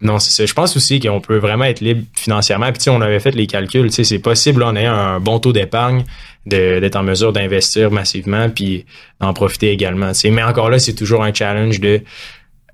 [0.00, 0.46] non, c'est ça.
[0.46, 2.72] Je pense aussi qu'on peut vraiment être libre financièrement.
[2.72, 6.04] Puis on avait fait les calculs, c'est possible, là, on a un bon taux d'épargne,
[6.46, 8.86] d'être en mesure d'investir massivement, puis
[9.20, 10.12] d'en profiter également.
[10.24, 12.00] Mais encore là, c'est toujours un challenge de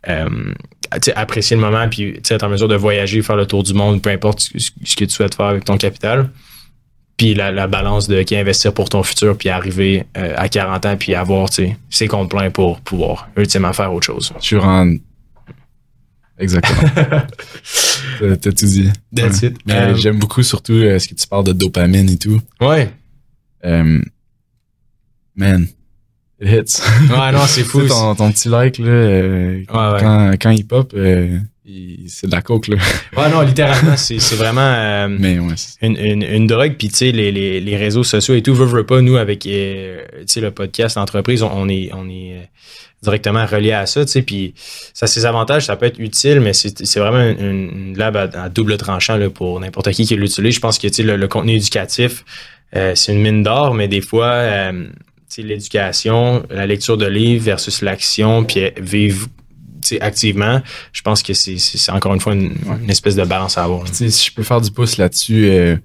[0.09, 0.53] euh,
[1.15, 4.11] apprécier le moment, puis être en mesure de voyager, faire le tour du monde, peu
[4.11, 6.31] importe ce que tu souhaites faire avec ton capital
[7.17, 10.97] puis la, balance de qui investir pour ton futur, puis arriver euh, à 40 ans,
[10.97, 14.33] puis avoir ses comptes pleins pour pouvoir ultimement faire autre chose.
[14.41, 14.95] Je rends...
[16.39, 16.91] Exactement.
[18.19, 18.91] T'as tout dit.
[19.15, 19.59] That's it.
[19.67, 22.41] Mais euh, j'aime beaucoup surtout euh, ce que tu parles de dopamine et tout.
[22.61, 22.91] Ouais.
[23.63, 24.03] man,
[26.43, 26.83] it hits.
[27.11, 27.87] Ouais, non, c'est fou.
[27.87, 30.95] ton, ton, petit like, là, quand, quand il pop,
[32.09, 32.77] c'est de la coke là.
[33.17, 36.97] Ouais non littéralement c'est c'est vraiment euh, Mais ouais, une, une, une drogue puis tu
[36.97, 40.03] sais les, les, les réseaux sociaux et tout veut, veut pas nous avec euh,
[40.37, 42.43] le podcast l'entreprise on, est on est euh,
[43.03, 44.55] directement relié à ça tu sais puis
[44.93, 48.17] ça a ses avantages ça peut être utile mais c'est c'est vraiment une, une lab
[48.17, 51.17] à, double tranchant là pour n'importe qui qui l'utilise je pense que tu sais le,
[51.17, 52.25] le, contenu éducatif
[52.73, 54.73] c'est une mine d'or mais des fois
[55.12, 59.29] sais l'éducation la lecture de livres versus l'action puis vivre
[60.01, 60.61] activement,
[60.93, 62.55] je pense que c'est encore une fois une,
[62.89, 63.87] espèce de balance à avoir.
[63.89, 65.77] Si je peux faire du pouce là-dessus, euh,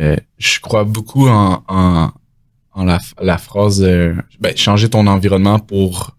[0.00, 2.10] euh, je crois beaucoup en, en,
[2.72, 6.16] en la, la, phrase euh, ben, changer ton environnement pour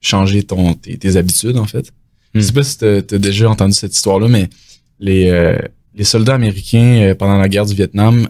[0.00, 1.92] changer ton tes, habitudes, en fait.
[2.34, 2.54] Je sais hmm.
[2.54, 4.48] pas si tu as, déjà entendu cette histoire-là, mais
[5.00, 5.58] les,
[5.94, 8.28] les soldats américains pendant la guerre du Vietnam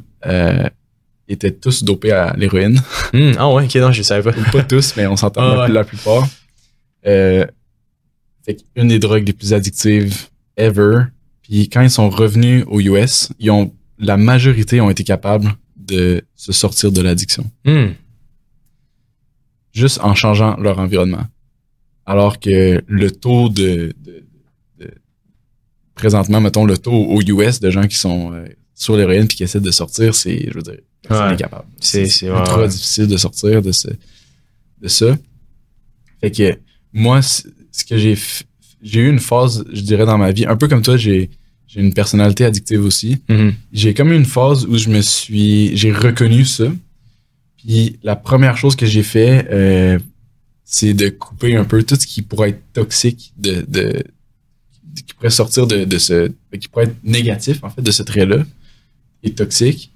[1.28, 2.82] étaient tous dopés à l'héroïne.
[3.12, 3.32] Hmm.
[3.38, 4.38] Ah ouais, ok, non, je savais pas.
[4.50, 6.28] pas tous, mais on s'entend ah la, plupart.
[7.06, 7.46] Euh,
[8.76, 11.04] une des drogues les plus addictives ever.
[11.42, 16.22] Puis quand ils sont revenus aux US, ils ont, la majorité ont été capables de
[16.34, 17.50] se sortir de l'addiction.
[17.64, 17.88] Hmm.
[19.72, 21.26] Juste en changeant leur environnement.
[22.04, 23.92] Alors que le taux de,
[25.98, 28.46] présentement, mettons, le taux aux US de gens qui sont euh,
[28.78, 31.66] sur l'héroïne puis qui essaient de sortir, c'est, je veux dire, c'est incapable.
[31.80, 33.88] C'est, c'est, ultra difficile de sortir de, ce,
[34.80, 35.18] de ça.
[36.20, 36.58] Fait que
[36.92, 38.16] moi, ce que j'ai
[38.80, 41.30] j'ai eu une phase, je dirais, dans ma vie, un peu comme toi, j'ai
[41.66, 43.18] j'ai une personnalité addictive aussi.
[43.28, 43.52] Mm-hmm.
[43.72, 46.64] J'ai comme eu une phase où je me suis, j'ai reconnu ça.
[47.58, 49.98] Puis la première chose que j'ai fait, euh,
[50.64, 54.02] c'est de couper un peu tout ce qui pourrait être toxique, de, de,
[55.06, 58.46] qui pourrait sortir de, de ce, qui pourrait être négatif en fait de ce trait-là,
[59.22, 59.92] et toxique.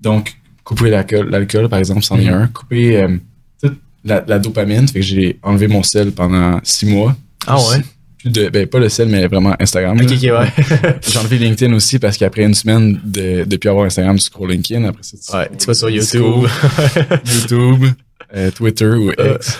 [0.00, 2.32] Donc couper l'alcool, par exemple, c'en est mm-hmm.
[2.32, 2.46] un.
[2.48, 3.16] Couper euh,
[3.60, 7.16] toute la, la, dopamine, fait que j'ai enlevé mon sel pendant six mois.
[7.46, 7.82] Ah ouais?
[8.24, 10.00] De, ben pas le sel, mais vraiment Instagram.
[10.00, 11.00] Ok, ouais.
[11.08, 14.84] J'ai enlevé LinkedIn aussi parce qu'après une semaine de, depuis avoir Instagram, tu scrolls LinkedIn.
[14.84, 16.46] Après ça, tu, ouais, tu vas sur YouTube.
[17.34, 17.86] YouTube,
[18.36, 19.36] euh, Twitter ou euh.
[19.36, 19.58] X.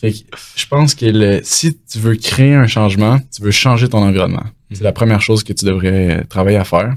[0.00, 0.18] fait que
[0.54, 4.44] je pense que le, si tu veux créer un changement, tu veux changer ton environnement.
[4.70, 6.94] C'est la première chose que tu devrais travailler à faire.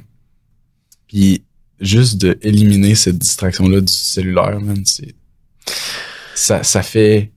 [1.07, 1.43] Puis
[1.79, 5.15] juste de éliminer cette distraction-là du cellulaire, man, c'est
[6.35, 7.31] ça, ça fait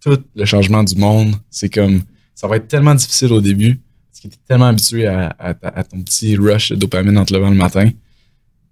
[0.00, 1.34] tout le changement du monde.
[1.50, 2.02] C'est comme
[2.34, 5.84] ça va être tellement difficile au début parce que t'es tellement habitué à, à, à
[5.84, 7.90] ton petit rush de dopamine en te levant le matin.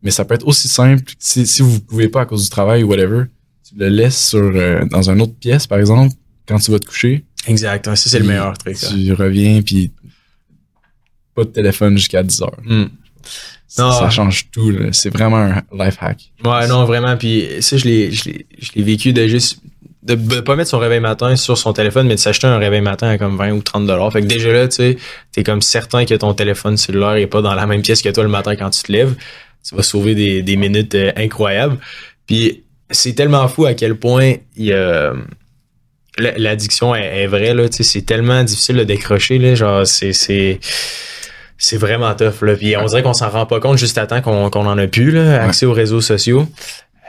[0.02, 2.82] Mais ça peut être aussi simple, si, si vous pouvez pas à cause du travail
[2.82, 3.24] ou whatever,
[3.68, 6.14] tu le laisses sur, euh, dans une autre pièce, par exemple,
[6.46, 7.24] quand tu vas te coucher.
[7.46, 7.84] Exact.
[7.84, 8.76] Ça, c'est le meilleur truc.
[8.76, 9.92] Tu reviens, puis
[11.34, 12.60] pas de téléphone jusqu'à 10 heures.
[12.64, 12.86] Hmm.
[13.68, 13.92] Ça, Non.
[13.92, 14.72] ça change tout.
[14.92, 16.32] C'est vraiment un life hack.
[16.44, 17.16] Ouais, non, vraiment.
[17.16, 18.32] Puis ça, je l'ai, je
[18.76, 19.58] vécu de juste
[20.02, 22.80] de de pas mettre son réveil matin sur son téléphone, mais de s'acheter un réveil
[22.80, 24.10] matin à comme 20 ou 30 dollars.
[24.10, 24.96] Fait que déjà là, tu sais,
[25.32, 28.22] t'es comme certain que ton téléphone cellulaire est pas dans la même pièce que toi
[28.22, 29.14] le matin quand tu te lèves.
[29.68, 31.76] Tu vas sauver des, des minutes euh, incroyables.
[32.26, 34.72] Puis c'est tellement fou à quel point il
[36.16, 37.68] l'addiction est, est vraie là.
[37.68, 39.54] Tu sais, c'est tellement difficile de décrocher là.
[39.54, 40.58] Genre, c'est
[41.58, 42.54] c'est vraiment tough là.
[42.56, 45.10] Puis on dirait qu'on s'en rend pas compte juste à temps qu'on en a plus
[45.10, 46.46] là, accès aux réseaux sociaux.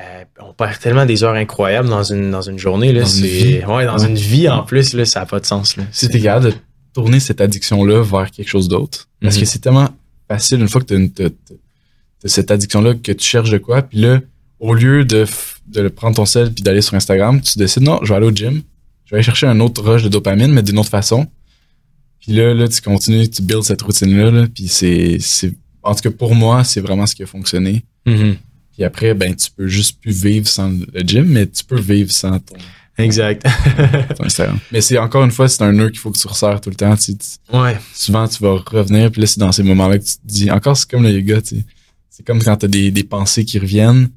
[0.02, 3.02] Euh, on perd tellement des heures incroyables dans une dans une journée là.
[3.02, 3.60] Dans une vie.
[3.68, 5.84] ouais dans une vie en plus là, ça a pas de sens là.
[5.92, 6.54] Si t'es capable de
[6.94, 9.42] tourner cette addiction-là vers quelque chose d'autre, parce Mhm.
[9.42, 9.90] que c'est tellement
[10.28, 11.56] facile une fois que t'as une- t'as- t'as-
[12.22, 14.20] t'as cette addiction-là que tu cherches de quoi, puis là,
[14.60, 15.26] au lieu de,
[15.68, 18.26] de le prendre ton sel puis d'aller sur Instagram, tu décides non, je vais aller
[18.26, 18.62] au gym,
[19.06, 21.28] je vais aller chercher un autre rush de dopamine, mais d'une autre façon.
[22.30, 25.52] Puis là, là, tu continues, tu builds cette routine-là, là, puis c'est, c'est,
[25.82, 27.84] en tout cas pour moi, c'est vraiment ce qui a fonctionné.
[28.06, 28.36] Mhm.
[28.74, 32.12] Puis après, ben, tu peux juste plus vivre sans le gym, mais tu peux vivre
[32.12, 32.56] sans ton,
[33.00, 33.44] Exact.
[34.16, 34.26] ton.
[34.72, 36.76] Mais c'est encore une fois, c'est un nœud qu'il faut que tu resserres tout le
[36.76, 36.96] temps.
[36.98, 37.76] Tu, tu- ouais.
[37.96, 40.78] souvent, tu vas revenir, puis là, c'est dans ces moments-là que tu te dis, encore,
[40.78, 41.66] c'est comme le yoga, tu sais.
[42.12, 44.10] C'est comme quand t'as des, des pensées qui reviennent,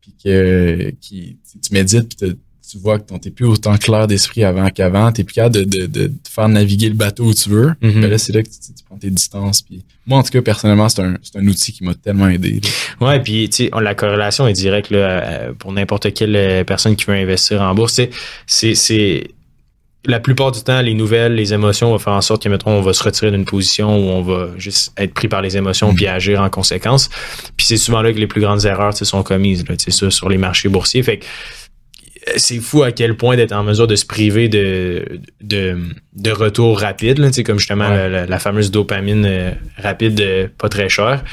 [0.00, 2.36] puis que, qui, tu- médites, puis
[2.70, 5.86] tu vois que t'es plus autant clair d'esprit avant qu'avant, t'es plus capable de, de,
[5.86, 7.72] de, faire naviguer le bateau où tu veux.
[7.80, 8.00] Mhm.
[8.02, 9.62] Ben là, c'est là que tu, tu prends tes distances.
[9.62, 12.60] Puis moi, en tout cas, personnellement, c'est un, un outil qui m'a tellement aidé.
[13.00, 13.06] là.
[13.08, 16.96] Ouais, puis tu sais, la corrélation est directe là, euh, pour n'importe quelle euh, personne
[16.96, 18.00] qui veut investir en bourse.
[18.46, 19.30] C'est,
[20.06, 22.80] la plupart du temps, les nouvelles, les émotions vont faire en sorte que, mettons, on
[22.80, 25.94] va se retirer d'une position où on va juste être pris par les émotions Mhm.
[25.94, 27.10] puis agir en conséquence.
[27.58, 29.90] Puis c'est souvent là que les plus grandes erreurs sais, sont commises, là, tu sais,
[29.90, 31.02] ça, sur les marchés boursiers.
[31.02, 31.26] Fait que
[32.36, 35.78] c'est fou à quel point d'être en mesure de se priver de, de,
[36.14, 38.26] de retour rapide, là, comme justement Ouais.
[38.26, 41.24] la, fameuse dopamine euh, rapide, euh, pas très chère.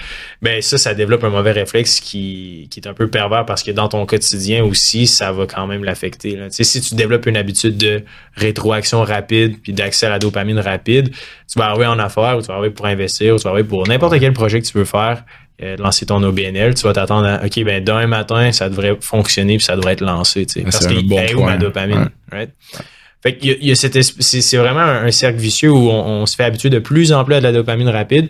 [0.42, 3.72] Ben ça, ça développe un mauvais réflexe qui, qui est un peu pervers parce que
[3.72, 6.38] dans ton quotidien aussi, ça va quand même l'affecter.
[6.52, 8.04] si tu développes une habitude de
[8.36, 11.10] rétroaction rapide puis d'accès à la dopamine rapide,
[11.52, 13.68] tu vas arriver en affaires ou tu vas arriver pour investir ou tu vas arriver
[13.68, 15.24] pour n'importe quel projet que tu veux faire,
[15.64, 19.58] euh, lancer ton OBNL, tu vas t'attendre à OK, ben demain matin, ça devrait fonctionner
[19.58, 20.46] puis ça devrait être lancé.
[20.46, 22.10] Tu sais, parce un bon hey, où ma dopamine?
[22.32, 22.52] right?
[23.24, 25.90] Fait qu'il y a, il y a cette c'est, vraiment un, un cercle vicieux où
[25.90, 28.28] on, on se fait habituer de plus en plus à de la dopamine rapide.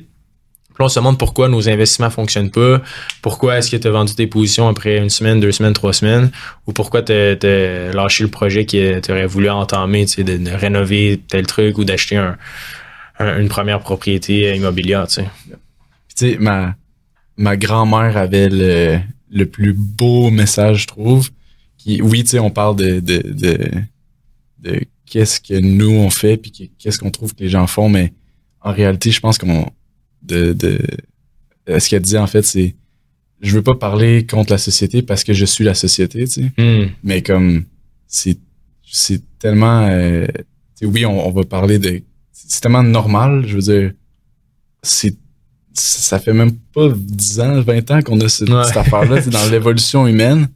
[0.73, 2.82] Puis on se demande pourquoi nos investissements fonctionnent pas.
[3.23, 6.30] Pourquoi est-ce que tu as vendu tes positions après une semaine, deux semaines, trois semaines?
[6.67, 10.38] Ou pourquoi tu as lâché le projet que tu aurais voulu entamer, tu sais, de,
[10.38, 12.38] de rénover tel truc ou d'acheter un,
[13.19, 15.28] un- une première propriété immobilière, tu sais.
[16.07, 16.75] Puis tu sais, ma,
[17.38, 21.29] ma grand-mère avait le, le plus beau message, je trouve.
[21.77, 23.57] Qui, oui, tu sais, on parle de, de, de,
[24.59, 27.88] de qu'est-ce que nous on fait puis que- qu'est-ce qu'on trouve que les gens font,
[27.89, 28.13] mais
[28.61, 29.69] en réalité, je pense qu'on
[30.23, 30.79] de, de
[31.69, 32.75] euh, ce qu'elle dit en fait, c'est
[33.39, 36.51] je veux pas parler contre la société parce que je suis la société, tu sais
[36.57, 36.89] Hmm.
[37.03, 37.65] mais comme
[38.07, 38.38] c'est
[38.83, 40.41] c'est tellement euh, tu
[40.79, 43.91] sais, oui on, on va parler de c'est tellement normal je veux dire
[44.81, 45.15] c'est
[45.80, 48.63] ça fait même pas 10 ans 20 ans qu'on a ce- Ouais.
[48.65, 50.47] cette affaire là dans l'évolution humaine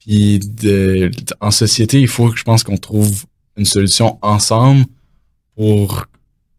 [0.00, 1.10] puis de,
[1.40, 3.24] en société il faut que je pense qu'on trouve
[3.56, 4.84] une solution ensemble
[5.56, 6.06] pour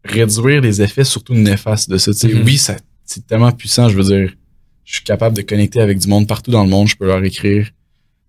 [0.04, 2.42] réduire les effets surtout néfastes de ça tu sais Mhm.
[2.44, 4.32] oui ça c'est tellement puissant je veux dire
[4.84, 7.22] je suis capable de connecter avec du monde partout dans le monde je peux leur
[7.24, 7.68] écrire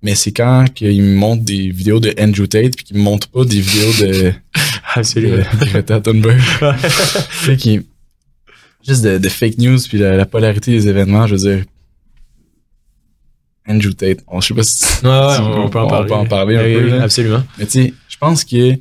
[0.03, 3.29] mais c'est quand qu'ils me montrent des vidéos de Andrew Tate puis qu'ils me montrent
[3.29, 4.33] pas des vidéos de,
[4.95, 5.37] Absolument.
[5.59, 6.41] de Greta Thunberg.
[6.81, 7.81] Tu sais, qui-
[8.85, 11.65] juste de, de fake news puis la, la polarité des événements, je veux dire.
[13.67, 15.87] Andrew Tate, on, je sais pas si, Ouais, ouais, si on, peut en
[16.25, 16.57] parler.
[16.57, 16.83] un Oui, peu.
[16.85, 17.03] oui, là.
[17.03, 17.43] Absolument.
[17.57, 18.73] Mais tu sais, je pense que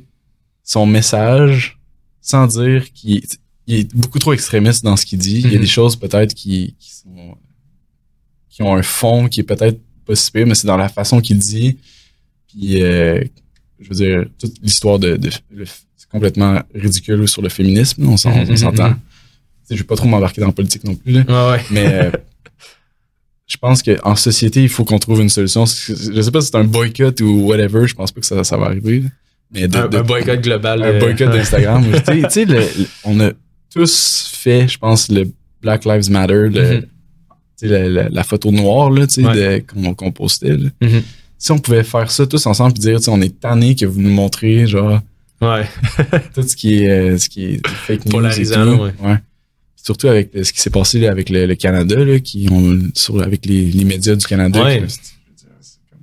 [0.63, 1.77] son message,
[2.19, 3.21] sans dire qu'il
[3.67, 5.61] est, beaucoup trop extrémiste dans ce qu'il dit, il y a Mhm.
[5.61, 7.37] des choses peut-être qui, qui sont
[8.49, 11.21] qui ont un fond qui est peut-être pas si pire, mais c'est dans la façon
[11.21, 11.77] qu'il dit.
[12.49, 13.23] Puis euh,
[13.79, 15.17] je veux dire, toute l'histoire de,
[15.95, 18.89] c'est complètement ridicule sur le féminisme, on on Mhm, s'entend.
[18.89, 18.99] mhm.
[19.71, 21.23] Je vais pas trop m'embarquer dans la politique non plus, là.
[21.27, 21.63] Ouais, ouais.
[21.71, 22.11] mais euh,
[23.47, 25.65] je pense qu'en société, il faut qu'on trouve une solution.
[25.65, 28.57] Je sais pas si c'est un boycott ou whatever, je pense pas que ça, ça
[28.57, 28.99] va arriver.
[29.01, 29.09] là.
[29.53, 30.81] Mais de, Un, de- un boycott global.
[30.83, 31.83] un de- boycott d'Instagram.
[32.05, 32.47] tu sais-
[33.03, 33.31] on a
[33.73, 35.29] tous fait, je pense, le
[35.61, 36.85] Black Lives Matter, le- Mhm.
[37.57, 39.35] sais, la, la- la photo noire là, Ouais.
[39.35, 40.55] de- qu'on qu'on postait.
[40.55, 40.69] là.
[40.81, 41.01] Mhm.
[41.37, 44.11] Si on pouvait faire ça tous ensemble et dire, on est tanné que vous nous
[44.11, 44.99] montrez genre
[45.41, 45.65] Ouais.
[46.35, 48.09] tout ce qui est, euh, ce qui est fake news.
[48.09, 48.83] et Polarisant, tout.
[48.83, 48.93] ouais.
[49.01, 49.17] Ouais.
[49.83, 53.45] Surtout avec ce qui s'est passé avec le, le Canada, là, qui ont, sur, avec
[53.45, 54.63] les, les médias du Canada.
[54.63, 54.83] Ouais.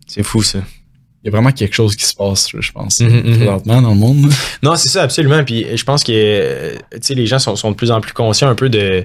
[0.06, 0.60] c'est- fou, ça.
[1.22, 3.36] Il y a vraiment quelque chose qui se passe, je pense, Mhm, mhm.
[3.36, 4.32] présentement dans le monde.
[4.62, 5.42] Non, c'est ça, absolument.
[5.44, 6.76] Puis je pense que
[7.10, 9.04] les gens sont, sont de plus en plus conscients un peu de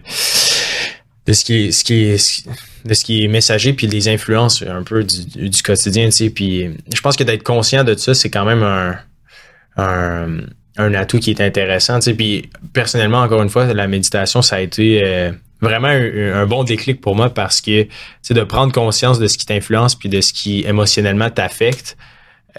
[1.25, 2.47] de ce qui est ce qui est
[2.85, 6.29] de ce qui est messager puis des influences un peu du, du quotidien, tu sais.
[6.29, 8.95] Puis je pense que d'être conscient de ça, c'est quand même un,
[9.77, 10.37] un
[10.77, 12.13] un atout qui est intéressant, tu sais.
[12.13, 16.99] Puis personnellement, encore une fois, la méditation, ça a été euh, vraiment un, bon déclic
[16.99, 17.87] pour moi parce que
[18.21, 21.97] sais, de prendre conscience de ce qui t'influence puis de ce qui émotionnellement t'affecte.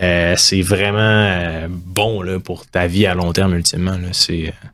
[0.03, 3.97] Euh, c'est vraiment euh, bon là, pour ta vie à long terme ultimement.
[4.13, 4.69] C'est, euh,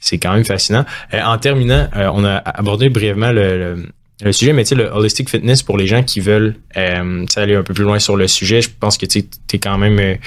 [0.00, 0.84] c'est quand même fascinant.
[1.12, 3.86] Euh, en terminant, on a abordé brièvement le, le,
[4.22, 7.54] le sujet, mais tu sais, le holistic fitness pour les gens qui veulent euh, aller
[7.54, 9.18] un peu plus loin sur le sujet, je pense que tu
[9.52, 10.18] es quand même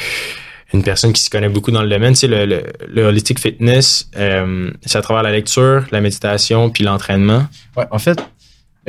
[0.74, 2.14] une personne qui se connaît beaucoup dans le domaine.
[2.14, 6.70] Tu sais, le, le, le holistic fitness, euh, c'est à travers la lecture, la méditation,
[6.70, 7.48] puis l'entraînement.
[7.76, 8.20] Ouais, en fait,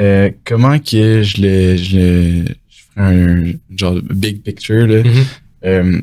[0.01, 5.03] euh, comment que je le, je je ferais un genre de big picture, là.
[5.03, 5.25] Mhm.
[5.65, 6.01] Euh,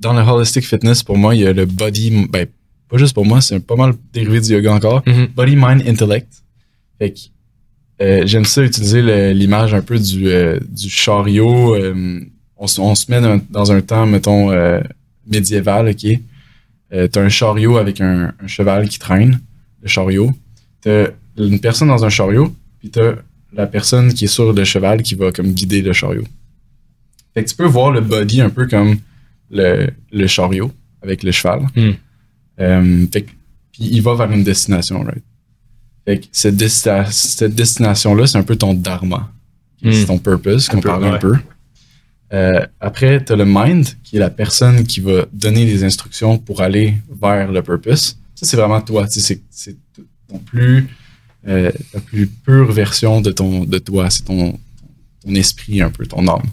[0.00, 2.46] dans le holistic fitness, pour moi, il y a le body, ben,
[2.88, 5.02] pas juste pour moi, c'est pas mal dérivé du yoga encore.
[5.06, 5.28] Mhm.
[5.34, 6.28] Body, mind, intellect.
[6.98, 7.20] Fait que,
[8.02, 11.76] euh, j'aime ça utiliser l'image un peu du, euh, du chariot.
[12.62, 14.80] On, se- on se met dans, dans un temps, mettons, euh,
[15.26, 16.06] médiéval, ok?
[16.92, 19.40] Euh, t'as un chariot avec un, un cheval qui traîne,
[19.82, 20.30] le chariot.
[20.80, 23.14] T'as une personne dans un chariot, puis t'as
[23.52, 26.24] la personne qui est sur le cheval qui va comme guider le chariot.
[27.34, 28.98] Fait que tu peux voir le body un peu comme
[29.50, 30.70] le, le chariot
[31.02, 31.66] avec le cheval.
[31.74, 31.90] Hmm.
[32.60, 33.30] Euh, fait que,
[33.72, 35.24] puis il va vers une destination, right?
[36.04, 36.60] Fait que cette,
[37.10, 39.32] cette destination-là, c'est un peu ton dharma.
[39.82, 39.92] Hmm.
[39.92, 41.34] C'est ton purpose, qu'on parlait un peu.
[42.32, 46.38] Euh, après, tu as le mind, qui est la personne qui va donner les instructions
[46.38, 48.18] pour aller vers le purpose.
[48.34, 49.06] Ça, c'est vraiment toi.
[49.08, 49.42] C'est
[50.28, 50.88] ton plus,
[51.46, 54.08] euh, la plus pure version de, ton, de toi.
[54.08, 54.58] C'est ton,
[55.26, 56.48] esprit, un peu, ton âme.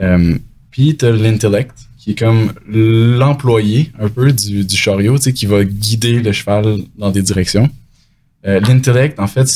[0.00, 0.36] Euh,
[0.70, 5.64] puis, tu as l'intellect, qui est comme l'employé un peu du, du chariot, qui va
[5.64, 7.70] guider le cheval dans des directions.
[8.44, 9.46] Euh, l'intellect, en fait,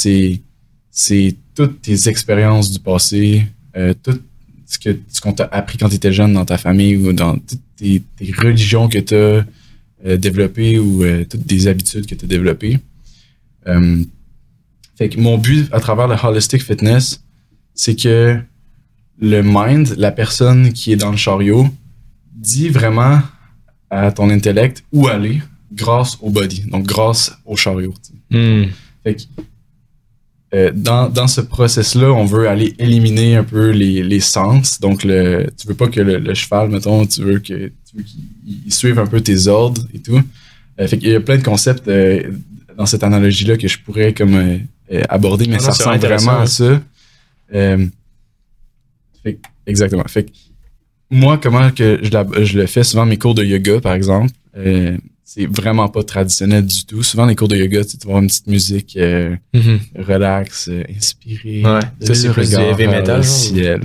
[0.91, 4.21] c'est toutes tes expériences du passé, euh, tout
[4.67, 7.35] ce que ce qu'on t'a appris quand tu étais jeune dans ta famille ou dans
[7.37, 12.25] toutes tes, tes religions que tu as développées ou euh, toutes des habitudes que tu
[12.25, 12.79] as développées.
[13.67, 14.03] Euh,
[14.97, 17.23] fait que mon but à travers le holistic fitness,
[17.75, 18.39] c'est que
[19.19, 21.69] le mind, la personne qui est dans le chariot,
[22.35, 23.21] dit vraiment
[23.91, 25.41] à ton intellect où aller
[25.73, 27.95] grâce au body, donc grâce au chariot.
[28.31, 28.65] Hmm.
[29.03, 29.23] Fait que,
[30.57, 34.81] euh, dans, dans ce process-là, on veut aller éliminer un peu les, les sens.
[34.81, 38.03] Donc, le, tu veux pas que le, le cheval, mettons, tu veux que tu veux
[38.03, 38.25] qu'il
[38.67, 40.21] il suive un peu tes ordres et tout.
[40.81, 42.23] Euh, fait qu'il y a plein de concepts euh,
[42.77, 46.43] dans cette analogie-là que je pourrais comme euh, aborder, mais Ah ça ressemble vraiment à
[46.43, 46.47] hein.
[46.47, 46.81] ça.
[49.23, 50.05] Fait exactement.
[50.07, 50.31] Fait que
[51.11, 54.31] moi, comment que je, la- je le fais souvent mes cours de yoga, par exemple,
[55.29, 57.03] c'est vraiment pas traditionnel du tout.
[57.03, 59.81] Souvent, les cours de yoga, tu vas avoir une petite musique euh, Mhm.
[59.99, 61.63] relax, euh, inspirée.
[61.65, 61.81] Ouais.
[62.07, 63.81] Ça, c'est plus du heavy vers metal, ciel.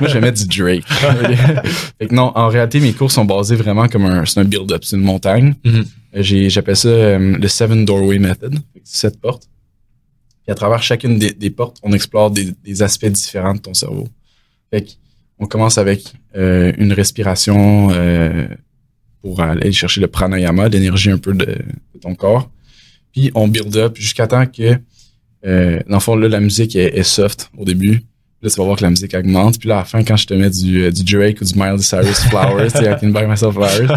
[0.00, 0.84] Moi, je vais mettre du Drake.
[1.98, 4.84] fait que non, en réalité, mes cours sont basés vraiment comme un, c'est un build-up,
[4.84, 5.54] c'est une montagne.
[5.66, 5.82] Euh,
[6.14, 8.54] J'ai, j'appelle ça euh, le Seven Doorway Method.
[8.54, 9.44] Fait que c'est Sept portes.
[10.44, 13.74] Puis à travers chacune des, des portes, on explore des, des aspects différents de ton
[13.74, 14.08] cerveau.
[14.70, 14.90] Fait que
[15.38, 18.46] on commence avec euh, une respiration euh,
[19.22, 22.50] pour aller chercher le pranayama, l'énergie un peu de, de ton corps.
[23.12, 24.78] Puis on build up jusqu'à temps que,
[25.46, 28.02] euh, dans le fond, là, la musique est, est soft au début.
[28.42, 29.58] Là, tu vas voir que la musique augmente.
[29.58, 31.54] Puis là, à la fin, quand je te mets du, euh, du Drake ou du
[31.54, 33.88] Miley Cyrus Flowers, tu sais, I can buy myself flowers.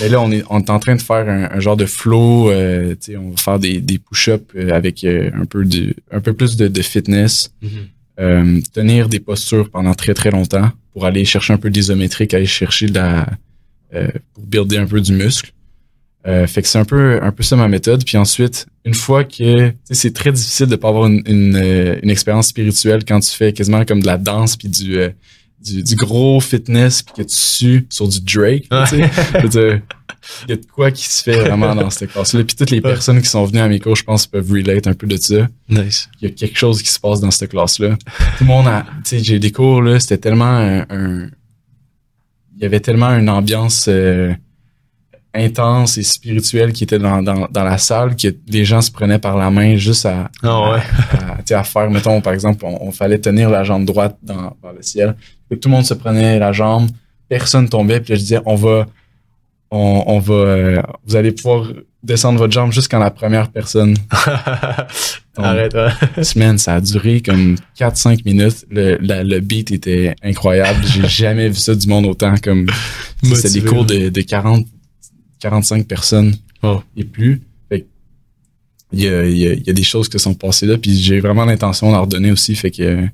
[0.00, 2.50] Mais là, on est, on est en train de faire un, un genre de flow.
[2.50, 6.20] euh, tu sais, on va faire des, des push-ups euh, avec un peu du, un
[6.20, 7.52] peu plus de, de fitness.
[7.62, 7.70] Mhm.
[8.18, 12.46] Euh, tenir des postures pendant très très longtemps pour aller chercher un peu d'isométrique, aller
[12.46, 13.26] chercher de la,
[13.94, 15.52] euh, pour builder un peu du muscle.
[16.26, 18.04] Euh, fait que c'est un peu un peu ça ma méthode.
[18.04, 22.10] Puis ensuite, une fois que c'est très difficile de pas avoir une, une, euh, une
[22.10, 25.10] expérience spirituelle quand tu fais quasiment comme de la danse puis du, euh,
[25.64, 28.66] du, du gros fitness puis que tu sues sur du Drake.
[28.92, 32.42] il y a de quoi qui se fait vraiment dans cette classe-là.
[32.42, 34.94] Puis toutes les personnes qui sont venues à mes cours, je pense, peuvent relate un
[34.94, 36.08] peu de ça Nice.
[36.20, 37.96] il y a quelque chose qui se passe dans cette classe-là.
[38.38, 41.28] Tout le monde a, tu sais, j'ai des cours, là, c'était tellement un, un-
[42.56, 44.32] il y avait tellement une ambiance euh,
[45.34, 49.18] intense et spirituelle qui était dans, dans, dans la salle que les gens se prenaient
[49.18, 50.78] par la main juste à, Ah ouais.
[51.12, 54.16] à, tu sais, à faire, mettons, par exemple, on, on fallait tenir la jambe droite
[54.22, 55.14] dans, vers le ciel.
[55.50, 56.88] Tout le monde se prenait la jambe,
[57.28, 58.86] personne tombait, puis là, je disais, on va,
[59.70, 61.66] on, on va, euh, vous allez pouvoir
[62.06, 63.96] descendre votre jambe jusqu'à la première personne.
[65.36, 65.74] Arrête,
[66.16, 66.24] ouais.
[66.24, 68.64] Semaine, ça a duré comme 4-5 minutes.
[68.70, 70.80] Le, la- le beat était incroyable.
[70.86, 72.66] J'ai jamais vu ça du monde autant comme.
[73.22, 74.66] C'était des cours de, de 40,
[75.40, 76.82] 45 personnes Oh.
[76.96, 77.42] et plus.
[77.68, 77.86] Fait que
[78.92, 80.78] il y a, il y, a, il y a des choses qui sont passées là,
[80.78, 82.54] puis j'ai vraiment l'intention d'en redonner aussi.
[82.54, 83.06] Fait que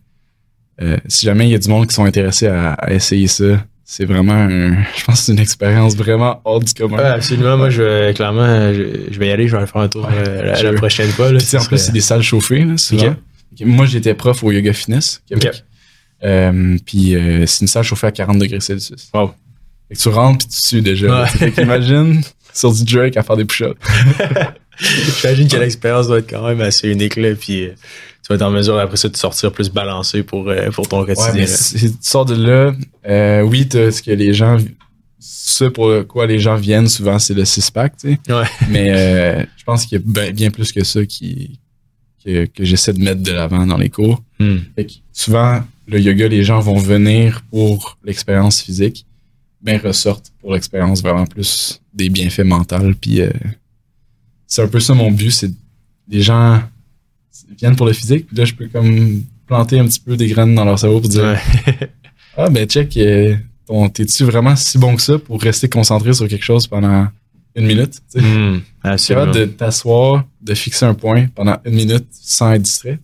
[0.81, 3.67] euh, si jamais il y a du monde qui sont intéressés à, à essayer ça,
[3.95, 6.97] c'est vraiment, un- je pense, c'est une expérience vraiment hors du commun.
[6.97, 7.59] Ouais, absolument.
[7.59, 9.49] Moi, je vais, clairement, je, je vais y aller.
[9.49, 11.31] Je vais aller faire un tour Ouais, euh, la, prochaine fois.
[11.31, 13.15] Là, en plus, c'est des salles chauffées, là, souvent.
[13.61, 15.63] Moi, j'étais prof au Yoga Fitness, Québec.
[16.25, 19.11] Euh, puis euh, c'est une salle chauffée à 40 degrés Celsius.
[19.13, 19.35] Wow.
[19.91, 21.25] Fait que tu rentres puis tu sues déjà.
[21.25, 21.29] Ouais.
[21.29, 22.23] Fait qu'imagine
[22.55, 23.77] sur du Drake à faire des push-ups.
[25.21, 27.17] J'imagine que l'expérience doit être quand même assez unique.
[27.17, 27.69] Là, puis
[28.23, 31.01] tu vas être en mesure après ça de sortir plus balancé pour, euh, pour ton
[31.05, 31.45] Ouais, quotidien.
[31.45, 32.73] tu sors de là,
[33.09, 34.59] euh, oui, t'as ce que les gens,
[35.19, 38.33] ce pour quoi les gens viennent souvent, c'est le six-pack, tu sais.
[38.33, 38.47] Ouais.
[38.71, 41.59] Mais euh, je pense qu'il y a bien, bien plus que ça qui,
[42.25, 44.23] que, que j'essaie de mettre de l'avant dans les cours.
[44.39, 44.59] Hmm.
[44.77, 49.05] Fait que souvent, le yoga, les gens vont venir pour l'expérience physique,
[49.65, 52.93] mais ressortent pour l'expérience vraiment plus des bienfaits mentaux.
[53.01, 53.31] Puis euh,
[54.47, 55.51] c'est un peu ça mon but, c'est
[56.09, 56.63] les gens
[57.59, 60.55] viennent pour le physique, puis là je peux comme planter un petit peu des graines
[60.55, 61.39] dans leur cerveau pour dire Ouais.
[62.37, 63.37] ah ben check, euh,
[63.93, 67.09] t'es-tu vraiment si bon que ça pour rester concentré sur quelque chose pendant
[67.55, 68.01] une minute?
[68.13, 68.27] tu sais?
[68.27, 68.61] Hmm.
[69.09, 72.99] Capable de t'asseoir, de fixer un point pendant une minute sans être distrait.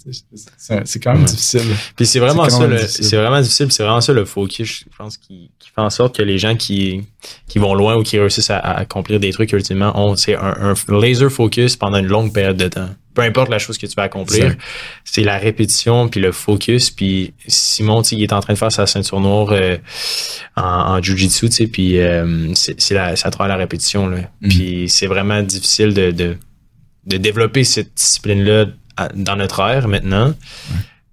[0.85, 1.27] C'est quand même Ouais.
[1.29, 1.63] difficile.
[1.97, 5.51] Puis c'est vraiment ça, c'est vraiment difficile, c'est vraiment ça le focus, je pense, qui,
[5.59, 7.05] qui fait en sorte que les gens qui,
[7.47, 10.75] qui vont loin ou qui réussissent à, à accomplir des trucs ultimement ont c'est un,
[10.89, 12.89] un laser focus pendant une longue période de temps.
[13.15, 14.55] Peu importe la chose que tu vas accomplir,
[15.05, 16.91] c'est la répétition puis le focus.
[16.91, 19.77] Puis Simon, tu sais, il est en train de faire sa ceinture noire euh,
[20.57, 24.19] en, en jujitsu, tu sais, puis euh, c'est c'est à travers la répétition là.
[24.41, 24.49] Mhm.
[24.51, 26.37] Puis c'est vraiment difficile de, de
[27.09, 28.67] de développer cette discipline-là
[29.15, 30.35] dans notre ère maintenant.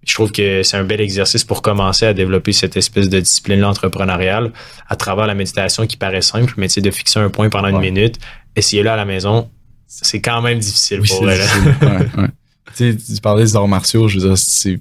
[0.06, 3.70] Je trouve que c'est un bel exercice pour commencer à développer cette espèce de discipline-là
[3.70, 4.52] entrepreneuriale
[4.88, 7.70] à travers la méditation qui paraît simple, mais tu sais, de fixer un point pendant
[7.70, 8.20] une minute,
[8.56, 9.50] essayer-le à la maison,
[9.88, 11.40] c'est quand même difficile Oui, pour elle.
[11.40, 12.28] ouais.
[12.76, 14.80] Tu sais, tu parlais des arts martiaux, je veux dire, c'est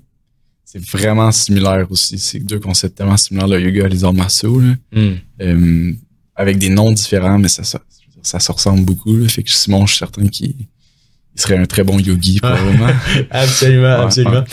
[0.64, 2.18] c'est vraiment similaire aussi.
[2.18, 4.74] C'est deux concepts tellement similaires, le yoga et les arts martiaux, là.
[4.92, 5.14] Hmm.
[5.40, 5.92] Euh,
[6.34, 7.80] avec des noms différents, mais ça, ça,
[8.22, 9.16] ça se ressemble beaucoup.
[9.16, 9.28] Là.
[9.28, 10.52] Fait que Simon, je suis certain qu'il
[11.34, 12.86] il serait un très bon yogi, probablement.
[13.30, 14.44] Absolument, absolument.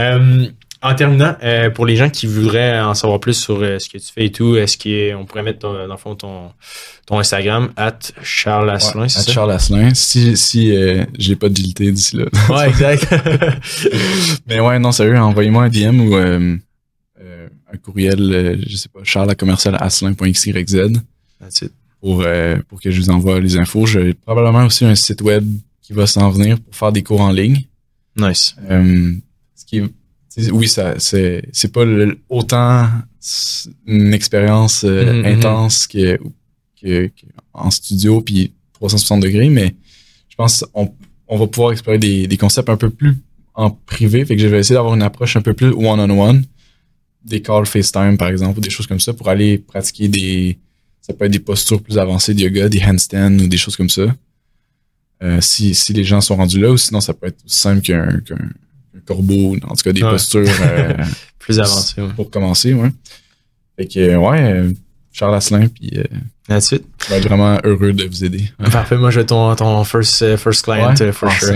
[0.00, 0.46] Euh,
[0.82, 3.96] en terminant, euh, pour les gens qui voudraient en savoir plus sur euh, ce que
[3.98, 6.52] tu fais et tout, est-ce qu'on pourrait mettre ton- dans le fond ton,
[7.06, 9.30] ton Instagram, at Charles Asselin, Ouais, c'est?
[9.32, 9.94] Charles Asselin.
[9.94, 12.26] Si, si euh, j'ai pas dilité d'ici là.
[12.50, 13.08] Ouais, exact.
[14.46, 16.56] Mais ouais, non, sérieux, envoyez-moi un DM ou euh,
[17.20, 20.52] euh, un courriel, euh, je sais pas, charles à commercial asselin.xyz
[21.40, 21.72] That's it.
[22.00, 23.86] pour, euh, pour que je vous envoie les infos.
[23.86, 25.44] J'ai probablement aussi un site web
[25.86, 27.62] qui va s'en venir pour faire des cours en ligne.
[28.16, 28.56] Nice.
[28.68, 29.12] Euh,
[29.54, 32.88] ce qui est- oui, ça, c'est, c'est pas le- autant
[33.86, 35.24] une expérience euh, Mhm, mhm.
[35.38, 36.18] intense que,
[36.80, 39.74] que, que en studio puis 360 degrés, mais
[40.28, 40.92] je pense on,
[41.28, 43.16] on va pouvoir explorer des, des concepts un peu plus
[43.54, 44.24] en privé.
[44.24, 46.44] Fait que je vais essayer d'avoir une approche un peu plus one-on-one,
[47.24, 50.58] des calls FaceTime par exemple, ou des choses comme ça pour aller pratiquer des,
[51.00, 53.88] ça peut être des postures plus avancées de yoga, des handstands ou des choses comme
[53.90, 54.14] ça.
[55.22, 57.80] Euh, si, si les gens sont rendus là, ou sinon ça peut être aussi simple
[57.80, 58.20] qu'un
[59.06, 60.10] corbeau, en tout cas des Ouais.
[60.10, 60.92] postures euh,
[61.38, 62.08] Plus avancé, ouais.
[62.14, 62.90] pour commencer, ouais.
[63.78, 64.70] Fait que euh, ouais,
[65.12, 66.04] Charles Asselin, puis euh,
[66.48, 66.84] That's it.
[67.04, 68.50] je vais être vraiment heureux de vous aider.
[68.70, 71.54] Parfait, moi je vais ton, ton first, first client for sure.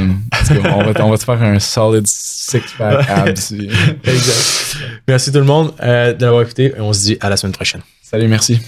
[0.64, 3.52] On, va, te- on va te faire un solid six-pack abs.
[4.04, 4.76] Exact.
[5.06, 7.82] Merci tout le monde de l'avoir écouté et on se dit à la semaine prochaine.
[8.02, 8.58] Salut, merci.